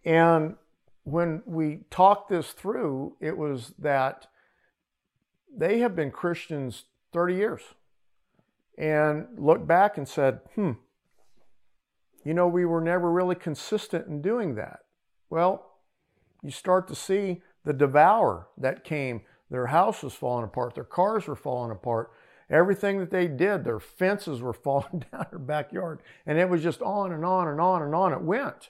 And 0.06 0.56
when 1.04 1.42
we 1.46 1.80
talked 1.90 2.30
this 2.30 2.52
through, 2.52 3.16
it 3.20 3.38
was 3.38 3.74
that 3.80 4.28
they 5.56 5.80
have 5.80 5.96
been 5.96 6.12
Christians 6.12 6.86
30 7.14 7.36
years 7.36 7.62
and 8.78 9.28
looked 9.38 9.68
back 9.68 9.98
and 9.98 10.08
said, 10.08 10.40
hmm, 10.56 10.72
you 12.24 12.34
know, 12.34 12.48
we 12.48 12.66
were 12.66 12.82
never 12.82 13.12
really 13.12 13.36
consistent 13.36 14.08
in 14.08 14.22
doing 14.22 14.56
that. 14.56 14.80
Well, 15.30 15.72
you 16.44 16.52
start 16.52 16.88
to 16.88 16.96
see 16.96 17.42
the 17.66 17.74
devour 17.74 18.48
that 18.58 18.84
came. 18.84 19.22
Their 19.50 19.68
house 19.68 20.04
was 20.04 20.14
falling 20.14 20.46
apart, 20.46 20.76
their 20.76 20.84
cars 20.84 21.28
were 21.28 21.36
falling 21.36 21.72
apart, 21.72 22.12
Everything 22.52 23.00
that 23.00 23.10
they 23.10 23.28
did, 23.28 23.64
their 23.64 23.80
fences 23.80 24.42
were 24.42 24.54
falling 24.54 25.06
down 25.12 25.26
their 25.30 25.40
backyard. 25.40 26.02
And 26.26 26.38
it 26.38 26.50
was 26.50 26.62
just 26.62 26.82
on 26.82 27.14
and 27.14 27.26
on 27.26 27.48
and 27.48 27.60
on 27.60 27.82
and 27.82 27.96
on 27.96 28.14
it 28.14 28.22
went. 28.22 28.70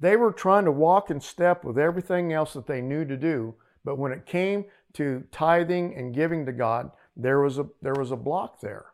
They 0.00 0.16
were 0.16 0.32
trying 0.32 0.64
to 0.64 0.72
walk 0.72 1.10
in 1.10 1.20
step 1.20 1.64
with 1.64 1.78
everything 1.78 2.32
else 2.32 2.54
that 2.54 2.66
they 2.66 2.80
knew 2.80 3.04
to 3.04 3.16
do. 3.16 3.54
But 3.84 3.98
when 3.98 4.12
it 4.12 4.26
came 4.26 4.64
to 4.94 5.24
tithing 5.30 5.94
and 5.94 6.14
giving 6.14 6.46
to 6.46 6.52
God, 6.52 6.90
there 7.16 7.40
was 7.40 7.58
a, 7.58 7.66
there 7.80 7.94
was 7.94 8.10
a 8.10 8.16
block 8.16 8.60
there. 8.60 8.86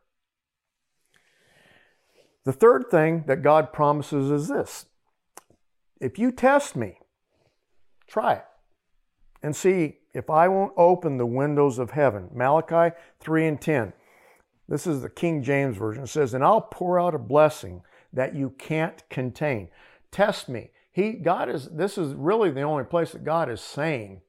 The 2.44 2.52
third 2.52 2.86
thing 2.90 3.24
that 3.26 3.42
God 3.42 3.72
promises 3.72 4.30
is 4.30 4.48
this 4.48 4.86
if 6.00 6.18
you 6.18 6.32
test 6.32 6.74
me, 6.74 6.98
try 8.08 8.34
it 8.34 8.44
and 9.42 9.54
see 9.54 9.98
if 10.14 10.30
I 10.30 10.48
won't 10.48 10.72
open 10.76 11.16
the 11.16 11.26
windows 11.26 11.78
of 11.78 11.90
heaven. 11.90 12.28
Malachi 12.32 12.94
3 13.20 13.46
and 13.46 13.60
10. 13.60 13.92
This 14.68 14.86
is 14.86 15.02
the 15.02 15.10
King 15.10 15.42
James 15.42 15.76
Version. 15.76 16.04
It 16.04 16.08
says, 16.08 16.34
And 16.34 16.44
I'll 16.44 16.60
pour 16.60 16.98
out 17.00 17.14
a 17.14 17.18
blessing 17.18 17.82
that 18.12 18.34
you 18.34 18.50
can't 18.58 19.02
contain. 19.08 19.68
Test 20.10 20.48
me. 20.48 20.70
He 20.92 21.12
God 21.12 21.48
is 21.48 21.68
this 21.68 21.96
is 21.96 22.12
really 22.14 22.50
the 22.50 22.62
only 22.62 22.84
place 22.84 23.12
that 23.12 23.24
God 23.24 23.50
is 23.50 23.62
saying 23.62 24.20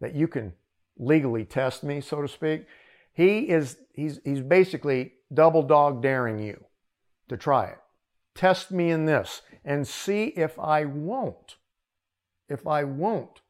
that 0.00 0.14
you 0.14 0.28
can 0.28 0.52
legally 0.98 1.44
test 1.44 1.82
me, 1.82 2.00
so 2.02 2.20
to 2.20 2.28
speak. 2.28 2.66
He 3.12 3.48
is 3.48 3.78
he's 3.94 4.20
he's 4.24 4.42
basically 4.42 5.14
double 5.32 5.62
dog 5.62 6.02
daring 6.02 6.38
you 6.38 6.64
to 7.28 7.38
try 7.38 7.66
it. 7.66 7.78
Test 8.34 8.70
me 8.70 8.90
in 8.90 9.06
this 9.06 9.40
and 9.64 9.88
see 9.88 10.26
if 10.36 10.58
I 10.58 10.84
won't. 10.84 11.56
If 12.48 12.66
I 12.66 12.84
won't. 12.84 13.40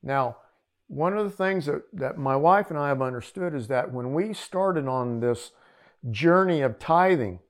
Now, 0.00 0.36
one 0.88 1.16
of 1.16 1.24
the 1.24 1.36
things 1.36 1.66
that, 1.66 1.82
that 1.92 2.18
my 2.18 2.34
wife 2.34 2.70
and 2.70 2.78
I 2.78 2.88
have 2.88 3.02
understood 3.02 3.54
is 3.54 3.68
that 3.68 3.92
when 3.92 4.14
we 4.14 4.32
started 4.32 4.88
on 4.88 5.20
this 5.20 5.52
journey 6.10 6.62
of 6.62 6.78
tithing, 6.78 7.40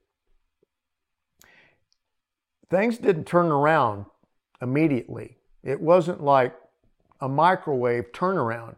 things 2.69 2.97
didn't 2.97 3.25
turn 3.25 3.47
around 3.47 4.05
immediately. 4.61 5.37
It 5.63 5.79
wasn't 5.79 6.21
like 6.21 6.53
a 7.21 7.29
microwave 7.29 8.11
turnaround. 8.11 8.75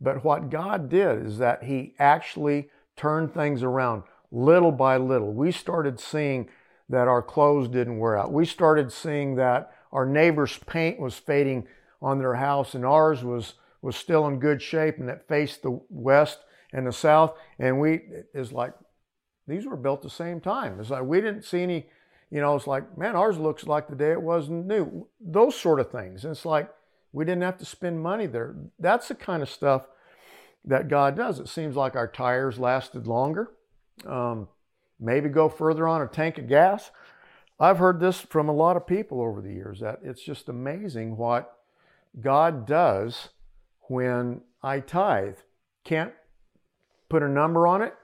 But 0.00 0.24
what 0.24 0.50
God 0.50 0.88
did 0.88 1.24
is 1.24 1.38
that 1.38 1.64
He 1.64 1.94
actually 1.98 2.68
turned 2.96 3.32
things 3.32 3.62
around 3.62 4.02
little 4.30 4.72
by 4.72 4.96
little. 4.96 5.32
We 5.32 5.52
started 5.52 6.00
seeing 6.00 6.48
that 6.88 7.08
our 7.08 7.22
clothes 7.22 7.68
didn't 7.68 7.98
wear 7.98 8.18
out. 8.18 8.32
We 8.32 8.44
started 8.44 8.92
seeing 8.92 9.36
that 9.36 9.72
our 9.92 10.04
neighbor's 10.04 10.58
paint 10.58 10.98
was 10.98 11.14
fading 11.14 11.66
on 12.00 12.18
their 12.18 12.34
house 12.34 12.74
and 12.74 12.84
ours 12.84 13.22
was 13.22 13.54
was 13.82 13.96
still 13.96 14.26
in 14.28 14.38
good 14.38 14.62
shape 14.62 14.98
and 14.98 15.08
that 15.08 15.28
faced 15.28 15.62
the 15.62 15.80
west 15.90 16.38
and 16.72 16.86
the 16.86 16.92
south. 16.92 17.34
And 17.58 17.80
we, 17.80 18.00
is 18.32 18.52
like, 18.52 18.72
these 19.46 19.66
were 19.66 19.76
built 19.76 20.02
the 20.02 20.10
same 20.10 20.40
time. 20.40 20.80
It's 20.80 20.90
like 20.90 21.02
we 21.02 21.20
didn't 21.20 21.44
see 21.44 21.62
any, 21.62 21.86
you 22.30 22.40
know, 22.40 22.54
it's 22.54 22.68
like, 22.68 22.96
man, 22.96 23.16
ours 23.16 23.36
looks 23.36 23.66
like 23.66 23.88
the 23.88 23.96
day 23.96 24.12
it 24.12 24.22
was 24.22 24.48
new. 24.48 25.08
Those 25.20 25.58
sort 25.58 25.80
of 25.80 25.90
things. 25.90 26.24
And 26.24 26.32
it's 26.32 26.46
like 26.46 26.70
we 27.12 27.24
didn't 27.24 27.42
have 27.42 27.58
to 27.58 27.64
spend 27.64 28.00
money 28.02 28.26
there. 28.26 28.54
That's 28.78 29.08
the 29.08 29.14
kind 29.14 29.42
of 29.42 29.50
stuff 29.50 29.88
that 30.64 30.88
God 30.88 31.16
does. 31.16 31.40
It 31.40 31.48
seems 31.48 31.76
like 31.76 31.96
our 31.96 32.08
tires 32.08 32.58
lasted 32.58 33.06
longer. 33.06 33.50
Um, 34.06 34.48
maybe 35.00 35.28
go 35.28 35.48
further 35.48 35.88
on 35.88 36.02
a 36.02 36.06
tank 36.06 36.38
of 36.38 36.48
gas. 36.48 36.90
I've 37.58 37.78
heard 37.78 38.00
this 38.00 38.20
from 38.20 38.48
a 38.48 38.54
lot 38.54 38.76
of 38.76 38.86
people 38.86 39.20
over 39.20 39.40
the 39.40 39.52
years 39.52 39.80
that 39.80 40.00
it's 40.02 40.22
just 40.22 40.48
amazing 40.48 41.16
what 41.16 41.56
God 42.20 42.66
does 42.66 43.28
when 43.88 44.42
I 44.62 44.80
tithe. 44.80 45.38
Can't 45.84 46.12
put 47.08 47.22
a 47.22 47.28
number 47.28 47.66
on 47.66 47.82
it, 47.82 47.94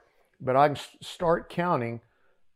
but 0.41 0.55
I 0.55 0.67
can 0.67 0.77
start 1.01 1.49
counting 1.49 2.01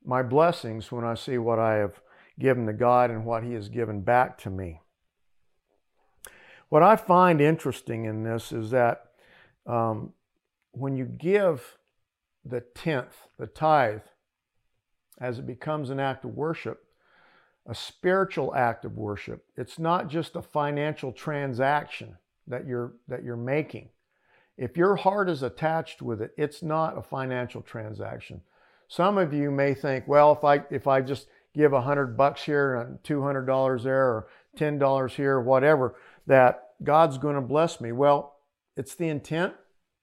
my 0.05 0.21
blessings 0.21 0.91
when 0.91 1.05
I 1.05 1.13
see 1.13 1.37
what 1.37 1.59
I 1.59 1.75
have 1.75 2.01
given 2.39 2.65
to 2.65 2.73
God 2.73 3.09
and 3.09 3.25
what 3.25 3.43
He 3.43 3.53
has 3.53 3.69
given 3.69 4.01
back 4.01 4.37
to 4.39 4.49
me. 4.49 4.81
What 6.69 6.83
I 6.83 6.95
find 6.95 7.39
interesting 7.39 8.05
in 8.05 8.23
this 8.23 8.51
is 8.51 8.71
that 8.71 9.05
um, 9.65 10.13
when 10.71 10.95
you 10.95 11.05
give 11.05 11.77
the 12.43 12.61
tenth, 12.61 13.27
the 13.37 13.47
tithe, 13.47 14.01
as 15.21 15.39
it 15.39 15.47
becomes 15.47 15.89
an 15.89 15.99
act 15.99 16.25
of 16.25 16.31
worship, 16.31 16.83
a 17.65 17.75
spiritual 17.75 18.53
act 18.55 18.83
of 18.83 18.97
worship. 18.97 19.45
It's 19.55 19.79
not 19.79 20.09
just 20.09 20.35
a 20.35 20.41
financial 20.41 21.13
transaction 21.13 22.17
that 22.47 22.67
you're 22.67 22.93
that 23.07 23.23
you're 23.23 23.37
making. 23.37 23.89
If 24.57 24.77
your 24.77 24.95
heart 24.95 25.29
is 25.29 25.43
attached 25.43 26.01
with 26.01 26.21
it, 26.21 26.31
it's 26.37 26.61
not 26.61 26.97
a 26.97 27.01
financial 27.01 27.61
transaction. 27.61 28.41
Some 28.87 29.17
of 29.17 29.33
you 29.33 29.49
may 29.49 29.73
think, 29.73 30.07
well, 30.07 30.31
if 30.31 30.43
I 30.43 30.63
if 30.69 30.87
I 30.87 31.01
just 31.01 31.27
give 31.55 31.73
a 31.73 31.81
hundred 31.81 32.17
bucks 32.17 32.43
here 32.43 32.75
and 32.75 33.03
two 33.03 33.21
hundred 33.21 33.45
dollars 33.45 33.83
there 33.83 34.05
or 34.05 34.27
ten 34.55 34.77
dollars 34.77 35.13
here, 35.13 35.39
whatever, 35.39 35.95
that 36.27 36.69
God's 36.83 37.17
going 37.17 37.35
to 37.35 37.41
bless 37.41 37.79
me. 37.79 37.91
Well, 37.91 38.35
it's 38.75 38.95
the 38.95 39.07
intent, 39.07 39.53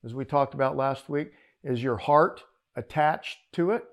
as 0.05 0.15
we 0.15 0.25
talked 0.25 0.55
about 0.55 0.77
last 0.77 1.09
week. 1.09 1.33
Is 1.63 1.83
your 1.83 1.99
heart 1.99 2.43
attached 2.75 3.39
to 3.53 3.73
it? 3.73 3.85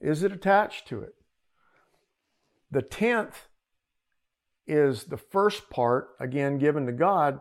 Is 0.00 0.22
it 0.22 0.32
attached 0.32 0.88
to 0.88 1.02
it? 1.02 1.14
The 2.70 2.82
tenth 2.82 3.47
is 4.68 5.04
the 5.04 5.16
first 5.16 5.70
part, 5.70 6.10
again, 6.20 6.58
given 6.58 6.86
to 6.86 6.92
God. 6.92 7.40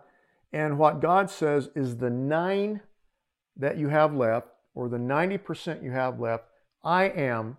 And 0.53 0.79
what 0.79 1.01
God 1.01 1.29
says 1.29 1.69
is 1.75 1.97
the 1.97 2.09
nine 2.09 2.81
that 3.57 3.77
you 3.77 3.89
have 3.89 4.13
left, 4.13 4.47
or 4.73 4.87
the 4.87 4.97
90% 4.97 5.83
you 5.83 5.91
have 5.91 6.19
left, 6.19 6.45
I 6.83 7.05
am 7.05 7.57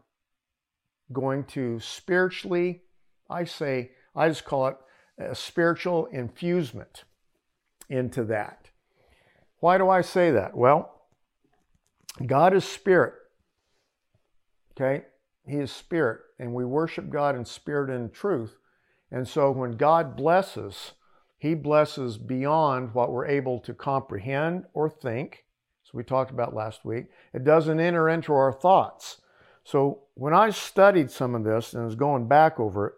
going 1.12 1.44
to 1.44 1.80
spiritually, 1.80 2.82
I 3.28 3.44
say, 3.44 3.90
I 4.14 4.28
just 4.28 4.44
call 4.44 4.68
it 4.68 4.76
a 5.18 5.34
spiritual 5.34 6.06
infusement 6.06 7.04
into 7.88 8.24
that. 8.24 8.70
Why 9.60 9.78
do 9.78 9.88
I 9.88 10.00
say 10.00 10.30
that? 10.30 10.56
Well, 10.56 11.02
God 12.24 12.54
is 12.54 12.64
spirit. 12.64 13.14
Okay? 14.72 15.04
He 15.46 15.56
is 15.56 15.72
spirit, 15.72 16.20
and 16.38 16.54
we 16.54 16.64
worship 16.64 17.10
God 17.10 17.34
in 17.34 17.44
spirit 17.44 17.90
and 17.90 18.12
truth. 18.12 18.56
And 19.10 19.26
so 19.26 19.50
when 19.50 19.72
God 19.72 20.16
blesses, 20.16 20.92
He 21.38 21.54
blesses 21.54 22.18
beyond 22.18 22.94
what 22.94 23.10
we're 23.10 23.26
able 23.26 23.58
to 23.60 23.74
comprehend 23.74 24.64
or 24.74 24.90
think. 24.90 25.44
So 25.84 25.92
we 25.94 26.04
talked 26.04 26.30
about 26.30 26.54
last 26.54 26.84
week. 26.84 27.06
It 27.32 27.44
doesn't 27.44 27.80
enter 27.80 28.08
into 28.08 28.34
our 28.34 28.52
thoughts. 28.52 29.20
So 29.64 30.00
when 30.14 30.34
I 30.34 30.50
studied 30.50 31.10
some 31.10 31.34
of 31.34 31.44
this 31.44 31.72
and 31.72 31.84
was 31.84 31.94
going 31.94 32.28
back 32.28 32.60
over 32.60 32.86
it, 32.88 32.94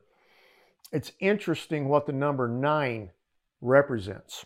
it's 0.92 1.12
interesting 1.20 1.88
what 1.88 2.07
the 2.07 2.12
number 2.12 2.49
nine 2.49 3.11
represents. 3.61 4.44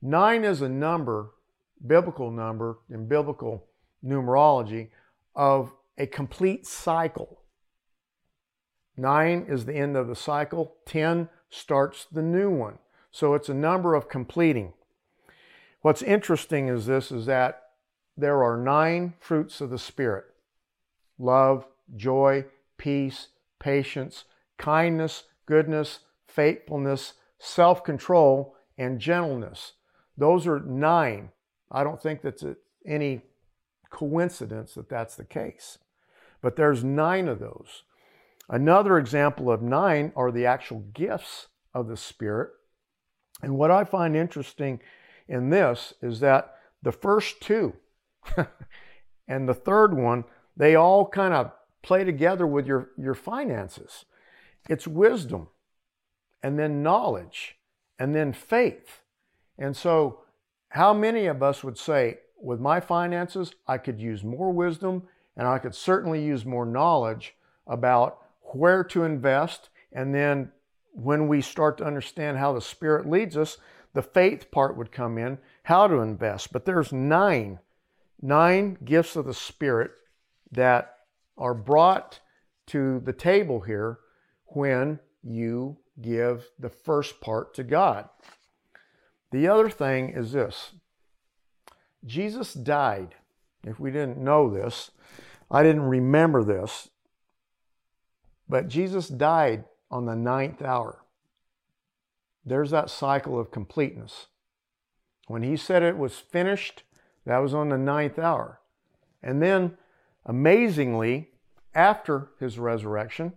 Nine 0.00 0.44
is 0.44 0.62
a 0.62 0.68
number, 0.68 1.30
biblical 1.84 2.30
number 2.30 2.78
in 2.90 3.08
biblical 3.08 3.66
numerology, 4.04 4.88
of 5.34 5.72
a 5.98 6.06
complete 6.06 6.66
cycle. 6.66 7.42
Nine 8.96 9.46
is 9.48 9.64
the 9.64 9.74
end 9.74 9.96
of 9.96 10.08
the 10.08 10.16
cycle, 10.16 10.76
10 10.86 11.28
starts 11.50 12.06
the 12.10 12.22
new 12.22 12.50
one. 12.50 12.78
So 13.10 13.34
it's 13.34 13.48
a 13.48 13.54
number 13.54 13.94
of 13.94 14.08
completing. 14.08 14.72
What's 15.82 16.02
interesting 16.02 16.68
is 16.68 16.86
this 16.86 17.12
is 17.12 17.26
that 17.26 17.62
there 18.16 18.42
are 18.42 18.56
nine 18.56 19.14
fruits 19.20 19.60
of 19.60 19.70
the 19.70 19.78
Spirit 19.78 20.24
love, 21.18 21.66
joy, 21.94 22.44
peace, 22.78 23.28
patience, 23.58 24.24
kindness, 24.58 25.24
goodness, 25.46 26.00
faithfulness, 26.26 27.14
self 27.38 27.84
control, 27.84 28.56
and 28.76 28.98
gentleness. 28.98 29.72
Those 30.16 30.46
are 30.46 30.60
nine. 30.60 31.30
I 31.70 31.84
don't 31.84 32.02
think 32.02 32.22
that's 32.22 32.44
any 32.86 33.22
coincidence 33.90 34.74
that 34.74 34.88
that's 34.88 35.16
the 35.16 35.24
case 35.24 35.78
but 36.46 36.54
there's 36.54 36.84
nine 36.84 37.26
of 37.26 37.40
those. 37.40 37.82
Another 38.48 38.98
example 38.98 39.50
of 39.50 39.62
nine 39.62 40.12
are 40.14 40.30
the 40.30 40.46
actual 40.46 40.80
gifts 40.94 41.48
of 41.74 41.88
the 41.88 41.96
Spirit. 41.96 42.50
And 43.42 43.58
what 43.58 43.70
I 43.70 43.84
find 43.84 44.16
interesting 44.16 44.80
in 45.28 45.50
this 45.50 45.94
is 46.00 46.20
that 46.20 46.54
the 46.82 46.92
first 46.92 47.40
two 47.40 47.74
and 49.28 49.48
the 49.48 49.54
third 49.54 49.96
one, 49.96 50.24
they 50.56 50.74
all 50.74 51.06
kind 51.08 51.34
of 51.34 51.50
play 51.82 52.04
together 52.04 52.46
with 52.46 52.66
your, 52.66 52.90
your 52.96 53.14
finances. 53.14 54.04
It's 54.68 54.86
wisdom, 54.86 55.48
and 56.42 56.58
then 56.58 56.82
knowledge, 56.82 57.56
and 57.98 58.14
then 58.14 58.32
faith. 58.32 59.02
And 59.58 59.76
so, 59.76 60.20
how 60.70 60.92
many 60.92 61.26
of 61.26 61.42
us 61.42 61.62
would 61.62 61.78
say, 61.78 62.18
with 62.40 62.60
my 62.60 62.80
finances, 62.80 63.54
I 63.66 63.78
could 63.78 64.00
use 64.00 64.22
more 64.22 64.52
wisdom 64.52 65.04
and 65.36 65.46
I 65.46 65.58
could 65.58 65.74
certainly 65.74 66.24
use 66.24 66.44
more 66.44 66.66
knowledge 66.66 67.34
about 67.66 68.18
where 68.58 68.84
to 68.84 69.04
invest. 69.04 69.70
And 69.92 70.14
then 70.14 70.52
when 70.92 71.28
we 71.28 71.40
start 71.40 71.78
to 71.78 71.84
understand 71.84 72.38
how 72.38 72.52
the 72.52 72.60
Spirit 72.60 73.08
leads 73.08 73.36
us, 73.36 73.58
the 73.94 74.02
faith 74.02 74.50
part 74.50 74.76
would 74.76 74.92
come 74.92 75.18
in, 75.18 75.38
how 75.64 75.86
to 75.86 75.96
invest. 75.96 76.52
But 76.52 76.64
there's 76.64 76.92
nine, 76.92 77.60
nine 78.20 78.78
gifts 78.84 79.16
of 79.16 79.24
the 79.24 79.34
Spirit 79.34 79.90
that 80.52 80.94
are 81.38 81.54
brought 81.54 82.20
to 82.66 83.00
the 83.00 83.12
table 83.12 83.60
here 83.60 83.98
when 84.46 85.00
you 85.22 85.78
give 86.00 86.46
the 86.58 86.68
first 86.68 87.20
part 87.20 87.54
to 87.54 87.64
God. 87.64 88.08
The 89.30 89.48
other 89.48 89.70
thing 89.70 90.10
is 90.10 90.32
this 90.32 90.72
Jesus 92.04 92.54
died. 92.54 93.14
If 93.64 93.80
we 93.80 93.90
didn't 93.90 94.18
know 94.18 94.48
this, 94.48 94.92
I 95.50 95.62
didn't 95.62 95.82
remember 95.82 96.44
this, 96.44 96.88
but 98.48 98.68
Jesus 98.68 99.08
died 99.08 99.64
on 99.90 100.06
the 100.06 100.16
ninth 100.16 100.62
hour. 100.62 101.04
There's 102.44 102.70
that 102.70 102.90
cycle 102.90 103.38
of 103.38 103.50
completeness. 103.50 104.26
When 105.26 105.42
he 105.42 105.56
said 105.56 105.82
it 105.82 105.98
was 105.98 106.18
finished, 106.18 106.84
that 107.24 107.38
was 107.38 107.54
on 107.54 107.70
the 107.70 107.78
ninth 107.78 108.18
hour. 108.18 108.60
And 109.22 109.42
then, 109.42 109.76
amazingly, 110.24 111.30
after 111.74 112.30
his 112.38 112.58
resurrection, 112.58 113.32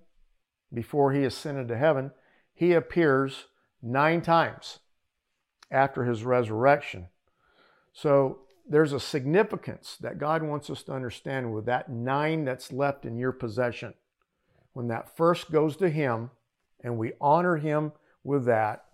before 0.72 1.12
he 1.14 1.24
ascended 1.24 1.68
to 1.70 1.78
heaven, 1.78 2.12
he 2.54 2.74
appears 2.74 3.46
nine 3.82 4.22
times 4.22 4.80
after 5.72 6.06
his 6.06 6.24
resurrection. 6.24 7.08
So 7.94 8.40
there's 8.68 8.94
a 8.94 9.00
significance 9.00 9.98
that 10.02 10.20
God 10.20 10.44
wants 10.44 10.70
us 10.70 10.84
to 10.84 10.94
understand 10.94 11.54
with 11.54 11.66
that 11.66 11.90
nine 11.90 12.46
that's 12.46 12.72
left 12.72 13.06
in 13.06 13.18
your 13.18 13.32
possession. 13.32 13.96
When 14.74 14.88
that 14.88 15.16
first 15.16 15.52
goes 15.52 15.76
to 15.78 15.90
Him 15.90 16.32
and 16.84 16.98
we 16.98 17.14
honor 17.20 17.58
Him 17.58 17.92
with 18.24 18.46
that, 18.46 18.86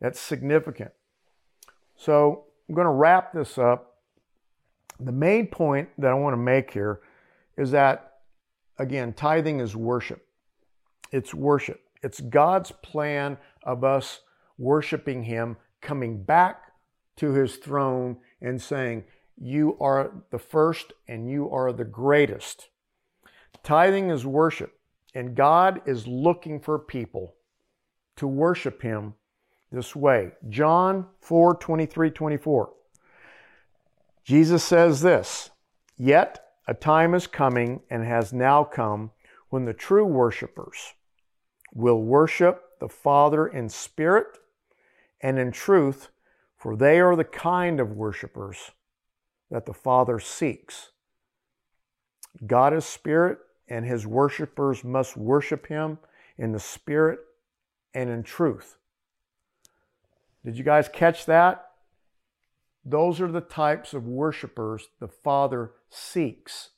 that's 0.00 0.20
significant. 0.20 0.92
So 1.96 2.44
I'm 2.68 2.74
going 2.74 2.86
to 2.86 2.90
wrap 2.90 3.32
this 3.32 3.58
up. 3.58 3.98
The 4.98 5.12
main 5.12 5.46
point 5.46 5.88
that 5.98 6.10
I 6.10 6.14
want 6.14 6.34
to 6.34 6.38
make 6.38 6.72
here 6.72 7.00
is 7.56 7.70
that, 7.70 8.18
again, 8.78 9.12
tithing 9.12 9.60
is 9.60 9.76
worship. 9.76 10.26
It's 11.12 11.34
worship. 11.34 11.80
It's 12.02 12.20
God's 12.20 12.72
plan 12.82 13.38
of 13.62 13.84
us 13.84 14.20
worshiping 14.58 15.24
Him, 15.24 15.56
coming 15.80 16.22
back 16.22 16.72
to 17.16 17.32
His 17.32 17.56
throne 17.56 18.18
and 18.40 18.60
saying, 18.60 19.04
you 19.42 19.76
are 19.80 20.12
the 20.30 20.38
first 20.38 20.92
and 21.08 21.30
you 21.30 21.50
are 21.50 21.72
the 21.72 21.84
greatest. 21.84 22.68
Tithing 23.62 24.10
is 24.10 24.26
worship, 24.26 24.78
and 25.14 25.34
God 25.34 25.82
is 25.86 26.06
looking 26.06 26.60
for 26.60 26.78
people 26.78 27.34
to 28.16 28.26
worship 28.26 28.82
Him 28.82 29.14
this 29.72 29.94
way. 29.94 30.32
John 30.48 31.06
4 31.20 31.56
23 31.56 32.10
24. 32.10 32.72
Jesus 34.24 34.62
says 34.62 35.00
this 35.00 35.50
Yet 35.96 36.44
a 36.66 36.74
time 36.74 37.14
is 37.14 37.26
coming 37.26 37.80
and 37.90 38.04
has 38.04 38.32
now 38.32 38.64
come 38.64 39.10
when 39.48 39.64
the 39.64 39.74
true 39.74 40.04
worshipers 40.04 40.94
will 41.74 42.02
worship 42.02 42.62
the 42.80 42.88
Father 42.88 43.46
in 43.46 43.68
spirit 43.68 44.38
and 45.20 45.38
in 45.38 45.52
truth, 45.52 46.08
for 46.56 46.76
they 46.76 47.00
are 47.00 47.16
the 47.16 47.24
kind 47.24 47.80
of 47.80 47.92
worshipers 47.92 48.70
that 49.50 49.66
the 49.66 49.74
Father 49.74 50.18
seeks. 50.18 50.90
God 52.46 52.72
is 52.72 52.84
spirit, 52.84 53.38
and 53.70 53.86
his 53.86 54.06
worshipers 54.06 54.84
must 54.84 55.16
worship 55.16 55.68
him 55.68 55.98
in 56.36 56.52
the 56.52 56.60
spirit 56.60 57.20
and 57.94 58.10
in 58.10 58.22
truth. 58.22 58.76
Did 60.44 60.58
you 60.58 60.64
guys 60.64 60.88
catch 60.92 61.26
that? 61.26 61.70
Those 62.84 63.20
are 63.20 63.30
the 63.30 63.40
types 63.40 63.94
of 63.94 64.06
worshipers 64.06 64.88
the 64.98 65.08
Father 65.08 65.72
seeks. 65.88 66.70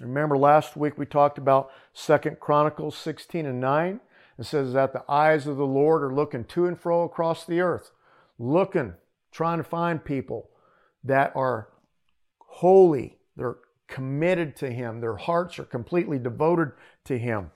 Remember 0.00 0.38
last 0.38 0.76
week 0.76 0.96
we 0.96 1.04
talked 1.04 1.36
about 1.36 1.70
Second 1.92 2.40
Chronicles 2.40 2.96
16 2.96 3.44
and 3.44 3.60
9? 3.60 4.00
It 4.38 4.44
says 4.44 4.72
that 4.72 4.94
the 4.94 5.04
eyes 5.08 5.46
of 5.46 5.58
the 5.58 5.66
Lord 5.66 6.02
are 6.02 6.14
looking 6.14 6.44
to 6.44 6.66
and 6.66 6.80
fro 6.80 7.02
across 7.02 7.44
the 7.44 7.60
earth, 7.60 7.90
looking, 8.38 8.94
trying 9.30 9.58
to 9.58 9.64
find 9.64 10.02
people 10.02 10.48
that 11.04 11.32
are 11.34 11.68
holy, 12.38 13.18
they're 13.36 13.56
committed 13.90 14.56
to 14.56 14.70
Him, 14.70 15.00
their 15.00 15.16
hearts 15.16 15.58
are 15.58 15.64
completely 15.64 16.18
devoted 16.18 16.72
to 17.04 17.18
Him. 17.18 17.50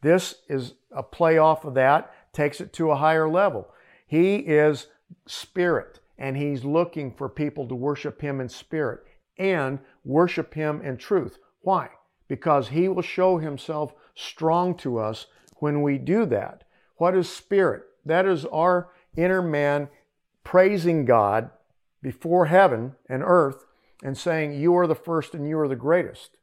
This 0.00 0.36
is 0.48 0.74
a 0.90 1.02
play 1.02 1.36
off 1.36 1.64
of 1.66 1.74
that, 1.74 2.14
takes 2.32 2.60
it 2.60 2.72
to 2.74 2.90
a 2.90 2.96
higher 2.96 3.28
level. 3.28 3.68
He 4.06 4.36
is 4.36 4.86
spirit, 5.26 6.00
and 6.16 6.36
He's 6.36 6.64
looking 6.64 7.12
for 7.12 7.28
people 7.28 7.68
to 7.68 7.74
worship 7.74 8.22
Him 8.22 8.40
in 8.40 8.48
spirit 8.48 9.04
and 9.36 9.80
worship 10.04 10.54
Him 10.54 10.80
in 10.80 10.96
truth. 10.96 11.38
Why? 11.60 11.90
Because 12.28 12.68
He 12.68 12.88
will 12.88 13.02
show 13.02 13.38
Himself 13.38 13.92
strong 14.14 14.74
to 14.76 14.98
us 14.98 15.26
when 15.56 15.82
we 15.82 15.98
do 15.98 16.24
that. 16.26 16.64
What 16.96 17.16
is 17.16 17.28
spirit? 17.28 17.82
That 18.06 18.26
is 18.26 18.46
our 18.46 18.88
inner 19.16 19.42
man 19.42 19.88
praising 20.44 21.04
God 21.04 21.50
before 22.02 22.46
heaven 22.46 22.94
and 23.08 23.22
earth 23.24 23.66
and 24.02 24.16
saying, 24.16 24.54
You 24.54 24.76
are 24.76 24.86
the 24.86 24.94
first 24.94 25.34
and 25.34 25.48
you 25.48 25.58
are 25.58 25.68
the 25.68 25.76
greatest. 25.76 26.36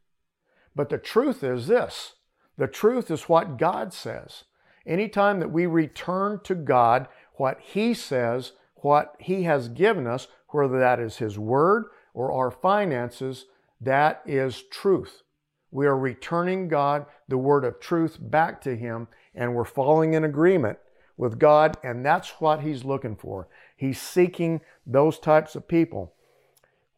But 0.74 0.88
the 0.88 0.98
truth 0.98 1.42
is 1.42 1.66
this 1.66 2.14
the 2.56 2.66
truth 2.66 3.10
is 3.10 3.28
what 3.28 3.56
God 3.56 3.92
says. 3.92 4.44
Anytime 4.86 5.38
that 5.40 5.52
we 5.52 5.66
return 5.66 6.40
to 6.44 6.54
God 6.54 7.08
what 7.34 7.60
He 7.60 7.94
says, 7.94 8.52
what 8.76 9.14
He 9.18 9.44
has 9.44 9.68
given 9.68 10.06
us, 10.06 10.28
whether 10.48 10.78
that 10.78 10.98
is 10.98 11.18
His 11.18 11.38
Word 11.38 11.84
or 12.14 12.32
our 12.32 12.50
finances, 12.50 13.46
that 13.80 14.22
is 14.26 14.62
truth. 14.62 15.22
We 15.70 15.86
are 15.86 15.98
returning 15.98 16.68
God, 16.68 17.06
the 17.28 17.38
word 17.38 17.64
of 17.64 17.78
truth, 17.78 18.16
back 18.20 18.60
to 18.62 18.74
Him, 18.74 19.08
and 19.34 19.54
we're 19.54 19.64
falling 19.64 20.14
in 20.14 20.24
agreement 20.24 20.78
with 21.16 21.38
God, 21.38 21.76
and 21.84 22.04
that's 22.04 22.30
what 22.40 22.62
He's 22.62 22.84
looking 22.84 23.16
for. 23.16 23.48
He's 23.76 24.00
seeking 24.00 24.62
those 24.86 25.18
types 25.18 25.54
of 25.54 25.68
people. 25.68 26.14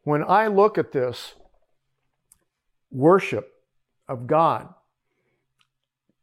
When 0.03 0.23
I 0.23 0.47
look 0.47 0.77
at 0.77 0.91
this 0.91 1.35
worship 2.91 3.53
of 4.07 4.27
God, 4.27 4.73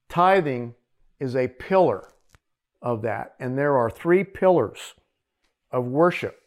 tithing 0.09 0.75
is 1.21 1.37
a 1.37 1.49
pillar 1.49 2.09
of 2.83 3.03
that, 3.03 3.35
and 3.39 3.57
there 3.57 3.77
are 3.77 3.91
three 3.91 4.25
pillars 4.25 4.95
of 5.71 5.87
worship. 5.87 6.41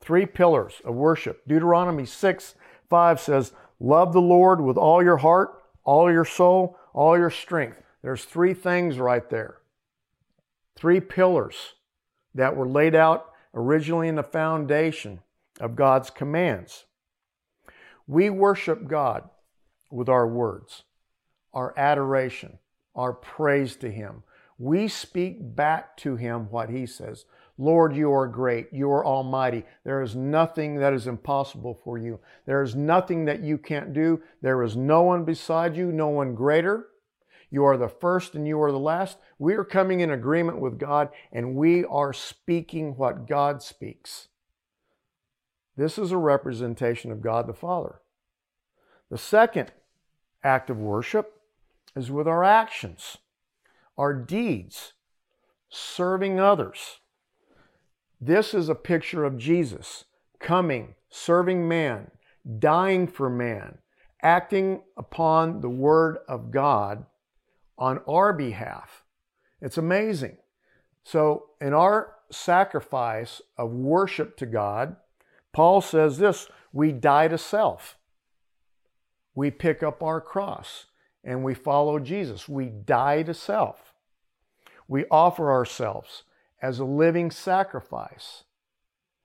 Three 0.00 0.26
pillars 0.26 0.80
of 0.84 0.94
worship. 0.94 1.42
Deuteronomy 1.46 2.06
6 2.06 2.54
5 2.88 3.20
says, 3.20 3.52
Love 3.78 4.12
the 4.12 4.20
Lord 4.20 4.60
with 4.60 4.76
all 4.76 5.02
your 5.02 5.18
heart, 5.18 5.62
all 5.84 6.10
your 6.10 6.24
soul, 6.24 6.76
all 6.92 7.16
your 7.16 7.30
strength. 7.30 7.80
There's 8.02 8.24
three 8.24 8.54
things 8.54 8.98
right 8.98 9.28
there. 9.30 9.58
Three 10.74 11.00
pillars 11.00 11.74
that 12.34 12.56
were 12.56 12.66
laid 12.66 12.94
out 12.94 13.32
originally 13.54 14.08
in 14.08 14.16
the 14.16 14.22
foundation 14.22 15.20
of 15.60 15.76
God's 15.76 16.10
commands. 16.10 16.84
We 18.06 18.30
worship 18.30 18.88
God 18.88 19.28
with 19.90 20.08
our 20.08 20.26
words, 20.26 20.82
our 21.52 21.72
adoration, 21.76 22.58
our 22.94 23.12
praise 23.12 23.76
to 23.76 23.90
Him. 23.90 24.24
We 24.58 24.88
speak 24.88 25.54
back 25.54 25.96
to 25.98 26.16
Him 26.16 26.50
what 26.50 26.70
He 26.70 26.86
says. 26.86 27.24
Lord, 27.56 27.94
you 27.94 28.10
are 28.12 28.26
great. 28.26 28.72
You 28.72 28.90
are 28.90 29.04
almighty. 29.04 29.64
There 29.84 30.00
is 30.00 30.16
nothing 30.16 30.76
that 30.76 30.94
is 30.94 31.06
impossible 31.06 31.78
for 31.84 31.98
you. 31.98 32.18
There 32.46 32.62
is 32.62 32.74
nothing 32.74 33.26
that 33.26 33.42
you 33.42 33.58
can't 33.58 33.92
do. 33.92 34.22
There 34.40 34.62
is 34.62 34.76
no 34.76 35.02
one 35.02 35.24
beside 35.24 35.76
you, 35.76 35.92
no 35.92 36.08
one 36.08 36.34
greater. 36.34 36.86
You 37.50 37.64
are 37.64 37.76
the 37.76 37.88
first 37.88 38.34
and 38.34 38.48
you 38.48 38.62
are 38.62 38.72
the 38.72 38.78
last. 38.78 39.18
We 39.38 39.54
are 39.54 39.64
coming 39.64 40.00
in 40.00 40.10
agreement 40.10 40.58
with 40.58 40.78
God 40.78 41.10
and 41.32 41.54
we 41.54 41.84
are 41.84 42.14
speaking 42.14 42.96
what 42.96 43.28
God 43.28 43.62
speaks. 43.62 44.28
This 45.80 45.96
is 45.96 46.12
a 46.12 46.18
representation 46.18 47.10
of 47.10 47.22
God 47.22 47.46
the 47.46 47.54
Father. 47.54 48.02
The 49.10 49.16
second 49.16 49.72
act 50.44 50.68
of 50.68 50.76
worship 50.76 51.40
is 51.96 52.10
with 52.10 52.28
our 52.28 52.44
actions, 52.44 53.16
our 53.96 54.12
deeds, 54.12 54.92
serving 55.70 56.38
others. 56.38 57.00
This 58.20 58.52
is 58.52 58.68
a 58.68 58.74
picture 58.74 59.24
of 59.24 59.38
Jesus 59.38 60.04
coming, 60.38 60.96
serving 61.08 61.66
man, 61.66 62.10
dying 62.58 63.06
for 63.06 63.30
man, 63.30 63.78
acting 64.20 64.82
upon 64.98 65.62
the 65.62 65.70
Word 65.70 66.18
of 66.28 66.50
God 66.50 67.06
on 67.78 68.02
our 68.06 68.34
behalf. 68.34 69.02
It's 69.62 69.78
amazing. 69.78 70.36
So, 71.04 71.46
in 71.58 71.72
our 71.72 72.16
sacrifice 72.30 73.40
of 73.56 73.70
worship 73.70 74.36
to 74.36 74.44
God, 74.44 74.96
Paul 75.52 75.80
says 75.80 76.18
this 76.18 76.48
we 76.72 76.92
die 76.92 77.28
to 77.28 77.38
self. 77.38 77.98
We 79.34 79.50
pick 79.50 79.82
up 79.82 80.02
our 80.02 80.20
cross 80.20 80.86
and 81.24 81.44
we 81.44 81.54
follow 81.54 81.98
Jesus. 81.98 82.48
We 82.48 82.66
die 82.66 83.22
to 83.24 83.34
self. 83.34 83.92
We 84.88 85.04
offer 85.10 85.50
ourselves 85.50 86.24
as 86.60 86.78
a 86.78 86.84
living 86.84 87.30
sacrifice. 87.30 88.44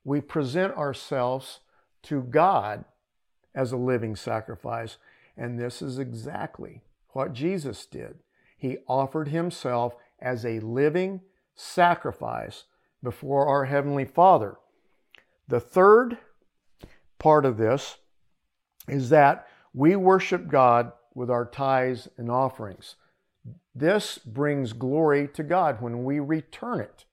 We 0.03 0.21
present 0.21 0.75
ourselves 0.77 1.61
to 2.03 2.21
God 2.21 2.85
as 3.53 3.71
a 3.71 3.77
living 3.77 4.15
sacrifice. 4.15 4.97
And 5.35 5.59
this 5.59 5.81
is 5.81 5.97
exactly 5.97 6.81
what 7.09 7.33
Jesus 7.33 7.85
did. 7.85 8.19
He 8.57 8.77
offered 8.87 9.29
himself 9.29 9.95
as 10.19 10.45
a 10.45 10.59
living 10.59 11.21
sacrifice 11.55 12.65
before 13.01 13.47
our 13.47 13.65
Heavenly 13.65 14.05
Father. 14.05 14.57
The 15.47 15.59
third 15.59 16.17
part 17.19 17.45
of 17.45 17.57
this 17.57 17.97
is 18.87 19.09
that 19.09 19.47
we 19.73 19.95
worship 19.95 20.47
God 20.47 20.91
with 21.13 21.29
our 21.29 21.45
tithes 21.45 22.07
and 22.17 22.29
offerings. 22.29 22.95
This 23.73 24.17
brings 24.17 24.73
glory 24.73 25.27
to 25.33 25.43
God 25.43 25.81
when 25.81 26.03
we 26.03 26.19
return 26.19 26.79
it. 26.79 27.05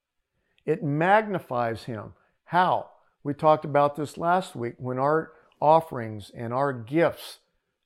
It 0.64 0.83
magnifies 0.83 1.85
Him. 1.85 2.14
How? 2.45 2.91
We 3.24 3.35
talked 3.35 3.64
about 3.64 3.97
this 3.97 4.16
last 4.16 4.55
week 4.55 4.74
when 4.78 4.99
our 4.99 5.33
offerings 5.61 6.30
and 6.35 6.53
our 6.53 6.72
gifts 6.72 7.39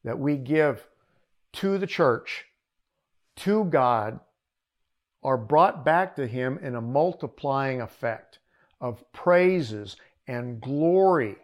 that 0.05 0.18
we 0.18 0.36
give 0.36 0.86
to 1.55 1.78
the 1.78 1.86
church, 1.86 2.47
to 3.36 3.64
God, 3.64 4.20
are 5.22 5.36
brought 5.36 5.84
back 5.84 6.16
to 6.16 6.26
Him 6.26 6.59
in 6.62 6.74
a 6.74 6.80
multiplying 6.80 7.80
effect 7.80 8.38
of 8.80 9.11
praises 9.12 9.97
and 10.27 10.61
glory. 10.61 11.37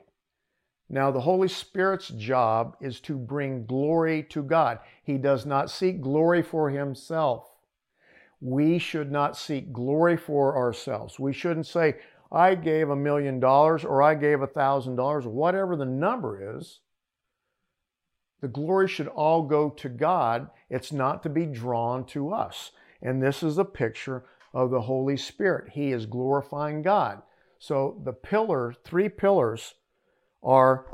Now, 0.89 1.11
the 1.11 1.21
Holy 1.21 1.49
Spirit's 1.49 2.09
job 2.09 2.77
is 2.81 3.01
to 3.01 3.17
bring 3.17 3.67
glory 3.67 4.25
to 4.25 4.43
God. 4.43 4.81
He 5.05 5.19
does 5.19 5.47
not 5.47 5.71
seek 5.71 6.01
glory 6.01 6.43
for 6.43 6.71
Himself 6.71 7.53
we 8.43 8.77
should 8.77 9.13
not 9.13 9.37
seek 9.37 9.73
glory 9.73 10.17
for 10.17 10.57
ourselves. 10.57 11.19
We 11.19 11.33
shouldn't 11.33 11.67
say, 11.69 11.95
I 12.33 12.57
gave 12.57 12.91
a 12.91 12.97
million 12.97 13.39
dollars 13.39 13.85
or 13.85 14.03
I 14.03 14.17
gave 14.17 14.43
a 14.43 14.49
thousand 14.49 14.97
dollars, 14.97 15.27
whatever 15.27 15.77
the 15.77 15.85
number 15.85 16.59
is. 16.59 16.81
The 18.41 18.49
glory 18.49 18.89
should 18.89 19.07
all 19.07 19.43
go 19.43 19.71
to 19.71 19.89
God. 19.89 20.51
It's 20.69 20.91
not 20.91 21.23
to 21.23 21.29
be 21.29 21.47
drawn 21.47 22.05
to 22.07 22.33
us. 22.33 22.73
And 23.01 23.23
this 23.23 23.45
is 23.45 23.59
a 23.59 23.65
picture 23.65 24.25
of 24.53 24.71
the 24.71 24.81
Holy 24.81 25.17
Spirit. 25.17 25.71
He 25.71 25.93
is 25.93 26.05
glorifying 26.05 26.83
God. 26.83 27.23
So 27.63 28.01
the 28.03 28.13
pillar, 28.13 28.75
three 28.83 29.09
pillars 29.09 29.75
are 30.43 30.85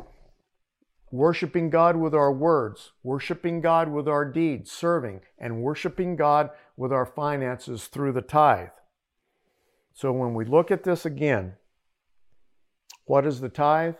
worshiping 1.10 1.70
God 1.70 1.96
with 1.96 2.14
our 2.14 2.30
words, 2.30 2.92
worshiping 3.02 3.62
God 3.62 3.88
with 3.88 4.06
our 4.06 4.26
deeds, 4.26 4.70
serving, 4.70 5.22
and 5.38 5.62
worshiping 5.62 6.14
God 6.14 6.50
with 6.76 6.92
our 6.92 7.06
finances 7.06 7.86
through 7.86 8.12
the 8.12 8.20
tithe. 8.20 8.68
So 9.94 10.12
when 10.12 10.34
we 10.34 10.44
look 10.44 10.70
at 10.70 10.84
this 10.84 11.06
again, 11.06 11.54
what 13.06 13.24
is 13.24 13.40
the 13.40 13.48
tithe? 13.48 13.96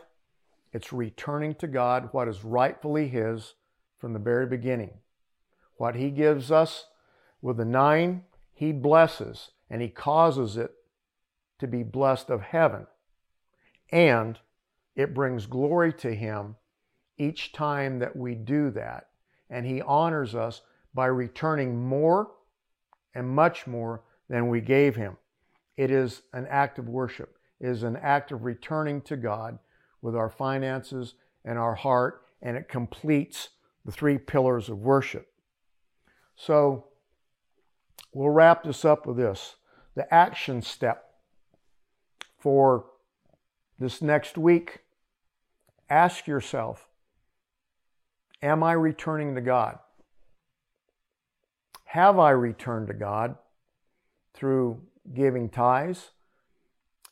It's 0.70 0.92
returning 0.92 1.54
to 1.54 1.66
God 1.68 2.10
what 2.12 2.28
is 2.28 2.44
rightfully 2.44 3.08
His 3.08 3.54
from 3.96 4.12
the 4.12 4.18
very 4.18 4.44
beginning. 4.44 4.90
What 5.78 5.96
He 5.96 6.10
gives 6.10 6.50
us 6.50 6.84
with 7.40 7.56
the 7.56 7.64
nine, 7.64 8.24
He 8.52 8.72
blesses 8.72 9.52
and 9.70 9.80
He 9.80 9.88
causes 9.88 10.58
it 10.58 10.74
to 11.59 11.66
be 11.66 11.82
blessed 11.82 12.30
of 12.30 12.40
heaven. 12.40 12.86
And 13.90 14.38
it 14.94 15.14
brings 15.14 15.46
glory 15.46 15.92
to 15.94 16.14
Him 16.14 16.56
each 17.16 17.52
time 17.52 17.98
that 17.98 18.16
we 18.16 18.34
do 18.34 18.70
that. 18.70 19.09
and 19.50 19.64
He 19.64 19.80
honors 19.80 20.34
us 20.34 20.62
by 20.92 21.06
returning 21.06 21.82
more 21.82 22.30
and 23.14 23.28
much 23.28 23.66
more 23.66 24.02
than 24.28 24.48
we 24.48 24.61
gave 24.61 24.96
Him. 24.96 25.16
It 25.76 25.90
is 25.90 26.22
an 26.32 26.46
act 26.48 26.78
of 26.78 26.88
worship, 26.88 27.38
it 27.61 27.68
is 27.68 27.82
an 27.82 27.96
act 27.96 28.32
of 28.32 28.44
returning 28.44 29.00
to 29.02 29.16
God 29.16 29.59
with 30.02 30.14
our 30.14 30.28
finances 30.28 31.14
and 31.44 31.59
our 31.59 31.74
heart, 31.74 32.22
and 32.42 32.56
it 32.56 32.68
completes 32.68 33.50
the 33.84 33.92
three 33.92 34.18
pillars 34.18 34.68
of 34.68 34.78
worship. 34.78 35.28
So 36.36 36.88
we'll 38.12 38.30
wrap 38.30 38.64
this 38.64 38.84
up 38.84 39.06
with 39.06 39.16
this 39.16 39.56
the 39.94 40.12
action 40.14 40.62
step 40.62 41.07
for 42.39 42.86
this 43.78 44.01
next 44.03 44.39
week. 44.39 44.80
Ask 45.91 46.26
yourself 46.26 46.89
Am 48.43 48.62
I 48.62 48.72
returning 48.72 49.34
to 49.34 49.41
God? 49.41 49.78
Have 51.86 52.18
I 52.18 52.30
returned 52.30 52.89
to 52.89 52.95
God 52.95 53.36
through 54.34 54.82
giving 55.14 55.49
tithes? 55.49 56.11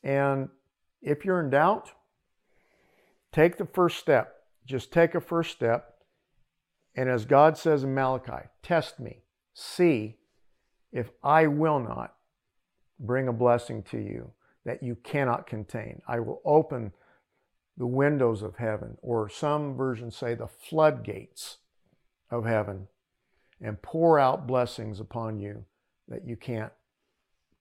And 0.04 0.50
if 1.02 1.24
you're 1.24 1.40
in 1.40 1.50
doubt, 1.50 1.92
take 3.32 3.56
the 3.56 3.66
first 3.66 3.98
step. 3.98 4.34
Just 4.66 4.92
take 4.92 5.14
a 5.14 5.20
first 5.20 5.50
step. 5.50 5.94
And 6.94 7.08
as 7.08 7.24
God 7.24 7.58
says 7.58 7.84
in 7.84 7.94
Malachi, 7.94 8.48
test 8.62 9.00
me, 9.00 9.22
see 9.52 10.16
if 10.92 11.10
I 11.22 11.46
will 11.46 11.80
not 11.80 12.14
bring 13.00 13.28
a 13.28 13.32
blessing 13.32 13.82
to 13.84 13.98
you 13.98 14.32
that 14.66 14.82
you 14.82 14.96
cannot 14.96 15.46
contain. 15.46 16.02
I 16.06 16.20
will 16.20 16.42
open 16.44 16.92
the 17.78 17.86
windows 17.86 18.42
of 18.42 18.56
heaven, 18.56 18.98
or 19.00 19.28
some 19.28 19.76
versions 19.76 20.16
say 20.16 20.34
the 20.34 20.48
floodgates 20.48 21.58
of 22.30 22.44
heaven, 22.44 22.88
and 23.62 23.80
pour 23.80 24.18
out 24.18 24.46
blessings 24.46 24.98
upon 25.00 25.38
you 25.38 25.64
that 26.08 26.26
you 26.26 26.36
can't 26.36 26.72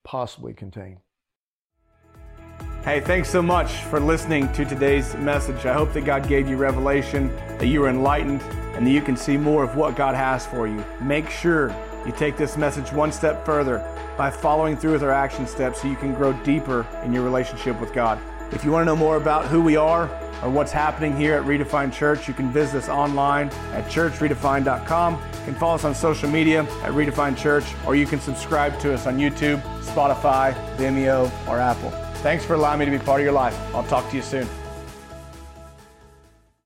possibly 0.04 0.52
contain. 0.52 0.98
Hey, 2.82 3.00
thanks 3.00 3.28
so 3.30 3.42
much 3.42 3.70
for 3.84 4.00
listening 4.00 4.52
to 4.52 4.64
today's 4.64 5.14
message. 5.16 5.64
I 5.64 5.72
hope 5.72 5.92
that 5.92 6.04
God 6.04 6.28
gave 6.28 6.48
you 6.48 6.56
revelation, 6.56 7.34
that 7.58 7.66
you 7.66 7.80
were 7.80 7.88
enlightened, 7.88 8.42
and 8.74 8.86
that 8.86 8.90
you 8.90 9.02
can 9.02 9.16
see 9.16 9.36
more 9.36 9.62
of 9.62 9.76
what 9.76 9.96
God 9.96 10.14
has 10.14 10.46
for 10.46 10.66
you. 10.66 10.84
Make 11.00 11.30
sure 11.30 11.68
you 12.06 12.12
take 12.12 12.36
this 12.36 12.56
message 12.56 12.92
one 12.92 13.10
step 13.10 13.44
further 13.44 13.78
by 14.16 14.30
following 14.30 14.76
through 14.76 14.92
with 14.92 15.02
our 15.02 15.10
action 15.10 15.46
steps 15.46 15.82
so 15.82 15.88
you 15.88 15.96
can 15.96 16.14
grow 16.14 16.32
deeper 16.44 16.86
in 17.02 17.12
your 17.12 17.24
relationship 17.24 17.80
with 17.80 17.92
God. 17.92 18.20
If 18.52 18.64
you 18.64 18.70
want 18.70 18.82
to 18.82 18.86
know 18.86 18.96
more 18.96 19.16
about 19.16 19.46
who 19.46 19.60
we 19.60 19.76
are 19.76 20.08
or 20.42 20.50
what's 20.50 20.70
happening 20.70 21.16
here 21.16 21.34
at 21.34 21.42
Redefined 21.44 21.92
Church, 21.92 22.28
you 22.28 22.34
can 22.34 22.52
visit 22.52 22.78
us 22.78 22.88
online 22.88 23.48
at 23.72 23.86
churchredefined.com. 23.86 25.14
You 25.14 25.44
can 25.44 25.54
follow 25.56 25.74
us 25.74 25.84
on 25.84 25.94
social 25.94 26.30
media 26.30 26.60
at 26.60 26.92
Redefined 26.92 27.36
Church, 27.36 27.64
or 27.84 27.96
you 27.96 28.06
can 28.06 28.20
subscribe 28.20 28.78
to 28.80 28.94
us 28.94 29.06
on 29.06 29.18
YouTube, 29.18 29.60
Spotify, 29.82 30.54
Vimeo, 30.76 31.30
or 31.48 31.58
Apple. 31.58 31.90
Thanks 32.22 32.44
for 32.44 32.54
allowing 32.54 32.78
me 32.78 32.84
to 32.84 32.90
be 32.90 32.98
part 32.98 33.20
of 33.20 33.24
your 33.24 33.32
life. 33.32 33.58
I'll 33.74 33.84
talk 33.84 34.08
to 34.10 34.16
you 34.16 34.22
soon. 34.22 34.46